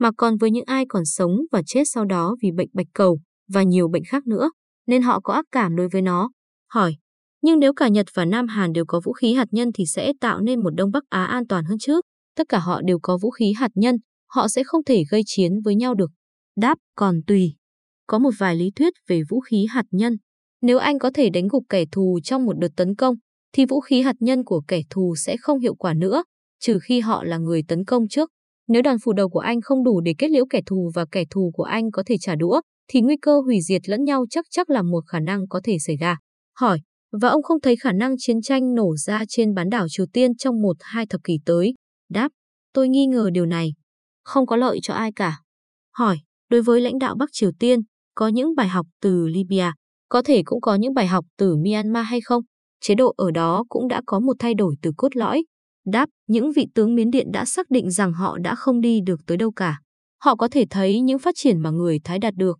mà 0.03 0.11
còn 0.17 0.37
với 0.37 0.51
những 0.51 0.65
ai 0.67 0.85
còn 0.89 1.05
sống 1.05 1.31
và 1.51 1.61
chết 1.65 1.83
sau 1.85 2.05
đó 2.05 2.35
vì 2.41 2.51
bệnh 2.51 2.69
bạch 2.73 2.87
cầu 2.93 3.19
và 3.49 3.63
nhiều 3.63 3.87
bệnh 3.87 4.03
khác 4.03 4.27
nữa, 4.27 4.51
nên 4.87 5.01
họ 5.01 5.19
có 5.19 5.33
ác 5.33 5.45
cảm 5.51 5.75
đối 5.75 5.87
với 5.89 6.01
nó. 6.01 6.31
Hỏi, 6.69 6.95
nhưng 7.41 7.59
nếu 7.59 7.73
cả 7.73 7.87
Nhật 7.87 8.05
và 8.13 8.25
Nam 8.25 8.47
Hàn 8.47 8.73
đều 8.73 8.85
có 8.87 9.01
vũ 9.05 9.13
khí 9.13 9.33
hạt 9.33 9.47
nhân 9.51 9.69
thì 9.75 9.85
sẽ 9.85 10.13
tạo 10.21 10.41
nên 10.41 10.63
một 10.63 10.69
Đông 10.69 10.91
Bắc 10.91 11.03
Á 11.09 11.25
an 11.25 11.47
toàn 11.47 11.65
hơn 11.65 11.77
trước. 11.77 12.05
Tất 12.35 12.43
cả 12.49 12.59
họ 12.59 12.81
đều 12.81 12.99
có 13.01 13.17
vũ 13.21 13.29
khí 13.29 13.53
hạt 13.57 13.71
nhân, 13.75 13.95
họ 14.29 14.47
sẽ 14.47 14.63
không 14.63 14.83
thể 14.83 15.03
gây 15.11 15.21
chiến 15.25 15.51
với 15.65 15.75
nhau 15.75 15.95
được. 15.95 16.11
Đáp, 16.55 16.77
còn 16.95 17.15
tùy. 17.27 17.53
Có 18.07 18.19
một 18.19 18.31
vài 18.37 18.55
lý 18.55 18.71
thuyết 18.75 18.93
về 19.07 19.21
vũ 19.29 19.39
khí 19.39 19.65
hạt 19.69 19.85
nhân. 19.91 20.17
Nếu 20.61 20.77
anh 20.77 20.99
có 20.99 21.11
thể 21.13 21.29
đánh 21.29 21.47
gục 21.47 21.63
kẻ 21.69 21.83
thù 21.91 22.19
trong 22.23 22.45
một 22.45 22.53
đợt 22.59 22.71
tấn 22.75 22.95
công, 22.95 23.15
thì 23.53 23.65
vũ 23.65 23.79
khí 23.79 24.01
hạt 24.01 24.15
nhân 24.19 24.43
của 24.43 24.61
kẻ 24.67 24.81
thù 24.89 25.15
sẽ 25.17 25.37
không 25.37 25.59
hiệu 25.59 25.75
quả 25.75 25.93
nữa, 25.93 26.23
trừ 26.59 26.79
khi 26.83 26.99
họ 26.99 27.23
là 27.23 27.37
người 27.37 27.61
tấn 27.67 27.85
công 27.85 28.07
trước. 28.07 28.29
Nếu 28.67 28.81
đòn 28.81 28.97
phủ 29.03 29.13
đầu 29.13 29.29
của 29.29 29.39
anh 29.39 29.61
không 29.61 29.83
đủ 29.83 30.01
để 30.01 30.13
kết 30.17 30.27
liễu 30.31 30.45
kẻ 30.49 30.61
thù 30.65 30.91
và 30.95 31.05
kẻ 31.11 31.23
thù 31.29 31.51
của 31.53 31.63
anh 31.63 31.91
có 31.91 32.03
thể 32.05 32.15
trả 32.21 32.35
đũa, 32.35 32.61
thì 32.87 33.01
nguy 33.01 33.17
cơ 33.21 33.39
hủy 33.39 33.61
diệt 33.61 33.89
lẫn 33.89 34.03
nhau 34.03 34.25
chắc 34.29 34.45
chắc 34.49 34.69
là 34.69 34.81
một 34.81 35.03
khả 35.07 35.19
năng 35.19 35.47
có 35.47 35.61
thể 35.63 35.77
xảy 35.79 35.95
ra. 35.97 36.17
Hỏi, 36.59 36.79
và 37.21 37.29
ông 37.29 37.43
không 37.43 37.61
thấy 37.61 37.75
khả 37.75 37.91
năng 37.91 38.15
chiến 38.17 38.41
tranh 38.41 38.75
nổ 38.75 38.95
ra 38.95 39.23
trên 39.29 39.53
bán 39.53 39.69
đảo 39.69 39.85
Triều 39.89 40.05
Tiên 40.13 40.35
trong 40.35 40.61
một 40.61 40.77
hai 40.79 41.05
thập 41.05 41.23
kỷ 41.23 41.39
tới? 41.45 41.73
Đáp, 42.09 42.29
tôi 42.73 42.89
nghi 42.89 43.05
ngờ 43.05 43.29
điều 43.33 43.45
này. 43.45 43.73
Không 44.23 44.45
có 44.45 44.55
lợi 44.55 44.79
cho 44.83 44.93
ai 44.93 45.11
cả. 45.15 45.39
Hỏi, 45.91 46.17
đối 46.49 46.61
với 46.61 46.81
lãnh 46.81 46.97
đạo 46.97 47.15
Bắc 47.19 47.29
Triều 47.31 47.51
Tiên, 47.59 47.79
có 48.15 48.27
những 48.27 48.55
bài 48.55 48.67
học 48.67 48.85
từ 49.01 49.27
Libya, 49.27 49.73
có 50.09 50.21
thể 50.21 50.41
cũng 50.45 50.61
có 50.61 50.75
những 50.75 50.93
bài 50.93 51.07
học 51.07 51.25
từ 51.37 51.55
Myanmar 51.55 52.05
hay 52.07 52.21
không? 52.21 52.43
Chế 52.81 52.95
độ 52.95 53.13
ở 53.17 53.31
đó 53.31 53.63
cũng 53.69 53.87
đã 53.87 54.01
có 54.05 54.19
một 54.19 54.35
thay 54.39 54.53
đổi 54.53 54.75
từ 54.81 54.91
cốt 54.97 55.15
lõi. 55.15 55.43
Đáp, 55.85 56.09
những 56.27 56.51
vị 56.51 56.67
tướng 56.75 56.95
Miến 56.95 57.11
Điện 57.11 57.31
đã 57.31 57.45
xác 57.45 57.69
định 57.69 57.91
rằng 57.91 58.13
họ 58.13 58.37
đã 58.37 58.55
không 58.55 58.81
đi 58.81 59.01
được 59.01 59.19
tới 59.27 59.37
đâu 59.37 59.51
cả. 59.51 59.79
Họ 60.23 60.35
có 60.35 60.47
thể 60.47 60.65
thấy 60.69 61.01
những 61.01 61.19
phát 61.19 61.35
triển 61.37 61.59
mà 61.59 61.69
người 61.69 61.99
Thái 62.03 62.19
đạt 62.19 62.33
được, 62.35 62.59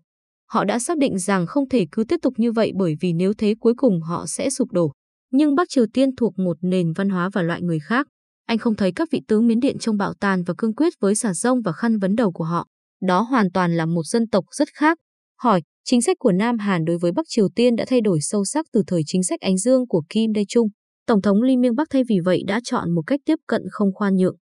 Họ 0.54 0.64
đã 0.64 0.80
xác 0.80 0.98
định 0.98 1.20
rằng 1.20 1.46
không 1.46 1.70
thể 1.70 1.86
cứ 1.92 2.04
tiếp 2.04 2.20
tục 2.22 2.34
như 2.38 2.52
vậy 2.52 2.72
bởi 2.76 2.96
vì 3.02 3.14
nếu 3.14 3.34
thế 3.38 3.56
cuối 3.60 3.74
cùng 3.78 4.02
họ 4.02 4.26
sẽ 4.28 4.50
sụp 4.50 4.72
đổ. 4.72 4.92
Nhưng 5.32 5.56
Bắc 5.56 5.70
Triều 5.70 5.86
Tiên 5.94 6.16
thuộc 6.16 6.40
một 6.40 6.58
nền 6.62 6.94
văn 6.94 7.10
hóa 7.10 7.30
và 7.34 7.42
loại 7.42 7.62
người 7.62 7.80
khác. 7.80 8.08
Anh 8.46 8.58
không 8.58 8.76
thấy 8.76 8.92
các 8.96 9.08
vị 9.12 9.22
tướng 9.28 9.48
miến 9.48 9.60
điện 9.60 9.78
trông 9.80 9.98
bạo 9.98 10.14
tàn 10.20 10.44
và 10.44 10.54
cương 10.58 10.76
quyết 10.76 10.94
với 11.00 11.16
xà 11.16 11.34
rông 11.34 11.62
và 11.62 11.72
khăn 11.72 12.00
vấn 12.00 12.16
đầu 12.16 12.32
của 12.32 12.44
họ. 12.44 12.68
Đó 13.08 13.22
hoàn 13.22 13.52
toàn 13.52 13.78
là 13.78 13.86
một 13.86 14.06
dân 14.06 14.28
tộc 14.28 14.46
rất 14.52 14.68
khác. 14.74 14.98
Hỏi, 15.42 15.62
chính 15.86 16.02
sách 16.02 16.18
của 16.20 16.32
Nam 16.32 16.58
Hàn 16.58 16.86
đối 16.86 16.98
với 16.98 17.12
Bắc 17.12 17.26
Triều 17.28 17.48
Tiên 17.56 17.76
đã 17.76 17.86
thay 17.88 18.02
đổi 18.02 18.22
sâu 18.22 18.46
sắc 18.46 18.66
từ 18.74 18.84
thời 18.88 19.02
chính 19.06 19.24
sách 19.24 19.40
Ánh 19.42 19.58
Dương 19.58 19.88
của 19.88 20.02
Kim 20.10 20.32
Dae-chung. 20.32 20.68
Tổng 21.08 21.22
thống 21.22 21.42
Lee 21.42 21.56
Miêng 21.56 21.76
Bắc 21.76 21.88
thay 21.90 22.04
vì 22.10 22.20
vậy 22.26 22.44
đã 22.48 22.60
chọn 22.64 22.92
một 22.96 23.02
cách 23.08 23.20
tiếp 23.26 23.40
cận 23.48 23.62
không 23.72 23.94
khoan 23.94 24.16
nhượng. 24.16 24.36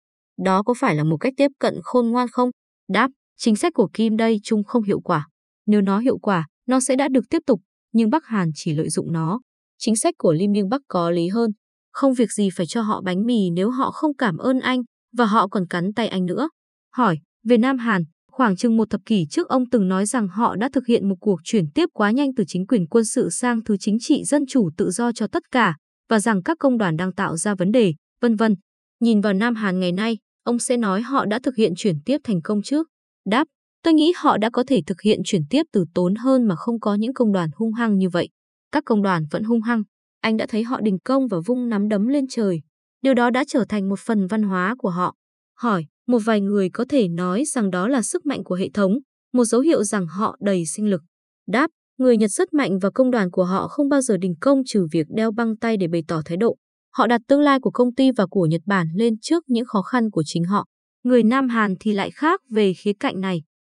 Đó 0.44 0.64
có 0.64 0.74
phải 0.78 0.96
là 0.96 1.04
một 1.04 1.18
cách 1.18 1.34
tiếp 1.38 1.52
cận 1.60 1.74
khôn 1.84 2.10
ngoan 2.10 2.28
không? 2.28 2.50
Đáp, 2.90 3.12
chính 3.38 3.56
sách 3.56 3.74
của 3.74 3.90
Kim 3.94 4.18
đây 4.18 4.40
chung 4.44 4.64
không 4.64 4.84
hiệu 4.84 5.00
quả. 5.00 5.28
Nếu 5.66 5.82
nó 5.82 6.00
hiệu 6.00 6.18
quả, 6.18 6.48
nó 6.68 6.80
sẽ 6.80 6.96
đã 6.96 7.08
được 7.08 7.24
tiếp 7.30 7.40
tục, 7.46 7.62
nhưng 7.94 8.10
Bắc 8.10 8.26
Hàn 8.26 8.50
chỉ 8.56 8.74
lợi 8.74 8.90
dụng 8.90 9.12
nó. 9.12 9.40
Chính 9.78 9.96
sách 9.96 10.14
của 10.18 10.34
Lim 10.34 10.52
Miêng 10.52 10.70
Bắc 10.70 10.82
có 10.88 11.12
lý 11.12 11.28
hơn. 11.28 11.52
Không 11.92 12.14
việc 12.14 12.32
gì 12.32 12.50
phải 12.56 12.66
cho 12.66 12.82
họ 12.82 13.02
bánh 13.02 13.26
mì 13.26 13.50
nếu 13.50 13.70
họ 13.70 13.92
không 13.92 14.16
cảm 14.16 14.38
ơn 14.38 14.60
anh, 14.60 14.82
và 15.18 15.26
họ 15.26 15.48
còn 15.48 15.68
cắn 15.68 15.94
tay 15.94 16.08
anh 16.08 16.26
nữa. 16.26 16.50
Hỏi, 16.96 17.18
về 17.44 17.58
Nam 17.58 17.78
Hàn, 17.78 18.04
khoảng 18.32 18.56
chừng 18.56 18.78
một 18.78 18.90
thập 18.90 19.02
kỷ 19.06 19.26
trước 19.30 19.50
ông 19.50 19.70
từng 19.70 19.88
nói 19.88 20.06
rằng 20.06 20.28
họ 20.28 20.56
đã 20.56 20.70
thực 20.74 20.86
hiện 20.88 21.10
một 21.10 21.16
cuộc 21.20 21.40
chuyển 21.44 21.66
tiếp 21.76 21.90
quá 21.94 22.12
nhanh 22.12 22.30
từ 22.36 22.44
chính 22.48 22.68
quyền 22.68 22.88
quân 22.88 23.06
sự 23.06 23.30
sang 23.30 23.64
thứ 23.64 23.78
chính 23.80 23.98
trị 24.00 24.24
dân 24.24 24.46
chủ 24.48 24.70
tự 24.78 24.90
do 24.92 25.12
cho 25.12 25.28
tất 25.28 25.44
cả, 25.52 25.76
và 26.10 26.20
rằng 26.20 26.44
các 26.44 26.58
công 26.60 26.78
đoàn 26.78 26.98
đang 26.98 27.14
tạo 27.14 27.38
ra 27.38 27.56
vấn 27.56 27.72
đề, 27.72 27.94
vân 28.22 28.36
vân. 28.36 28.56
Nhìn 29.00 29.22
vào 29.22 29.34
Nam 29.34 29.56
Hàn 29.56 29.80
ngày 29.80 29.92
nay, 29.92 30.18
ông 30.44 30.60
sẽ 30.60 30.78
nói 30.78 31.02
họ 31.02 31.26
đã 31.26 31.40
thực 31.44 31.56
hiện 31.56 31.74
chuyển 31.78 31.96
tiếp 32.06 32.18
thành 32.24 32.42
công 32.42 32.62
trước. 32.62 32.88
Đáp, 33.30 33.48
Tôi 33.84 33.94
nghĩ 33.94 34.14
họ 34.18 34.38
đã 34.38 34.50
có 34.50 34.64
thể 34.68 34.82
thực 34.88 35.02
hiện 35.02 35.20
chuyển 35.26 35.42
tiếp 35.50 35.64
từ 35.72 35.86
tốn 35.94 36.16
hơn 36.16 36.48
mà 36.48 36.56
không 36.56 36.80
có 36.80 36.96
những 36.96 37.14
công 37.14 37.32
đoàn 37.32 37.50
hung 37.56 37.74
hăng 37.74 37.98
như 37.98 38.10
vậy. 38.10 38.30
Các 38.72 38.84
công 38.86 39.02
đoàn 39.02 39.26
vẫn 39.32 39.44
hung 39.44 39.62
hăng. 39.62 39.84
Anh 40.22 40.38
đã 40.38 40.46
thấy 40.50 40.64
họ 40.64 40.82
đình 40.82 40.98
công 41.04 41.28
và 41.28 41.38
vung 41.46 41.70
nắm 41.70 41.90
đấm 41.90 42.08
lên 42.08 42.26
trời. 42.30 42.62
Điều 43.02 43.14
đó 43.14 43.30
đã 43.30 43.44
trở 43.48 43.66
thành 43.70 43.90
một 43.90 44.00
phần 44.00 44.28
văn 44.28 44.44
hóa 44.44 44.76
của 44.78 44.90
họ. 44.90 45.16
Hỏi, 45.58 45.86
một 46.08 46.20
vài 46.26 46.42
người 46.42 46.70
có 46.70 46.86
thể 46.90 47.08
nói 47.08 47.46
rằng 47.46 47.72
đó 47.72 47.88
là 47.88 48.02
sức 48.02 48.26
mạnh 48.26 48.44
của 48.44 48.56
hệ 48.56 48.70
thống, 48.74 48.98
một 49.34 49.46
dấu 49.46 49.62
hiệu 49.62 49.84
rằng 49.84 50.08
họ 50.08 50.38
đầy 50.40 50.66
sinh 50.66 50.90
lực. 50.90 51.02
Đáp, 51.48 51.72
người 52.00 52.18
Nhật 52.18 52.32
rất 52.32 52.54
mạnh 52.54 52.80
và 52.80 52.90
công 52.90 53.12
đoàn 53.12 53.32
của 53.32 53.44
họ 53.44 53.68
không 53.68 53.90
bao 53.90 54.02
giờ 54.02 54.18
đình 54.18 54.34
công 54.42 54.62
trừ 54.66 54.88
việc 54.92 55.08
đeo 55.10 55.32
băng 55.32 55.58
tay 55.58 55.78
để 55.78 55.88
bày 55.88 56.04
tỏ 56.08 56.22
thái 56.26 56.38
độ. 56.38 56.58
Họ 56.94 57.08
đặt 57.08 57.22
tương 57.28 57.42
lai 57.42 57.60
của 57.60 57.72
công 57.72 57.94
ty 57.94 58.12
và 58.12 58.26
của 58.30 58.46
Nhật 58.46 58.62
Bản 58.66 58.88
lên 58.96 59.14
trước 59.22 59.44
những 59.48 59.66
khó 59.66 59.82
khăn 59.82 60.12
của 60.12 60.24
chính 60.26 60.44
họ. 60.44 60.66
Người 61.04 61.24
Nam 61.24 61.50
Hàn 61.50 61.74
thì 61.80 61.94
lại 61.94 62.12
khác 62.12 62.42
về 62.50 62.74
khía 62.74 62.94
cạnh 63.00 63.20
này. 63.22 63.42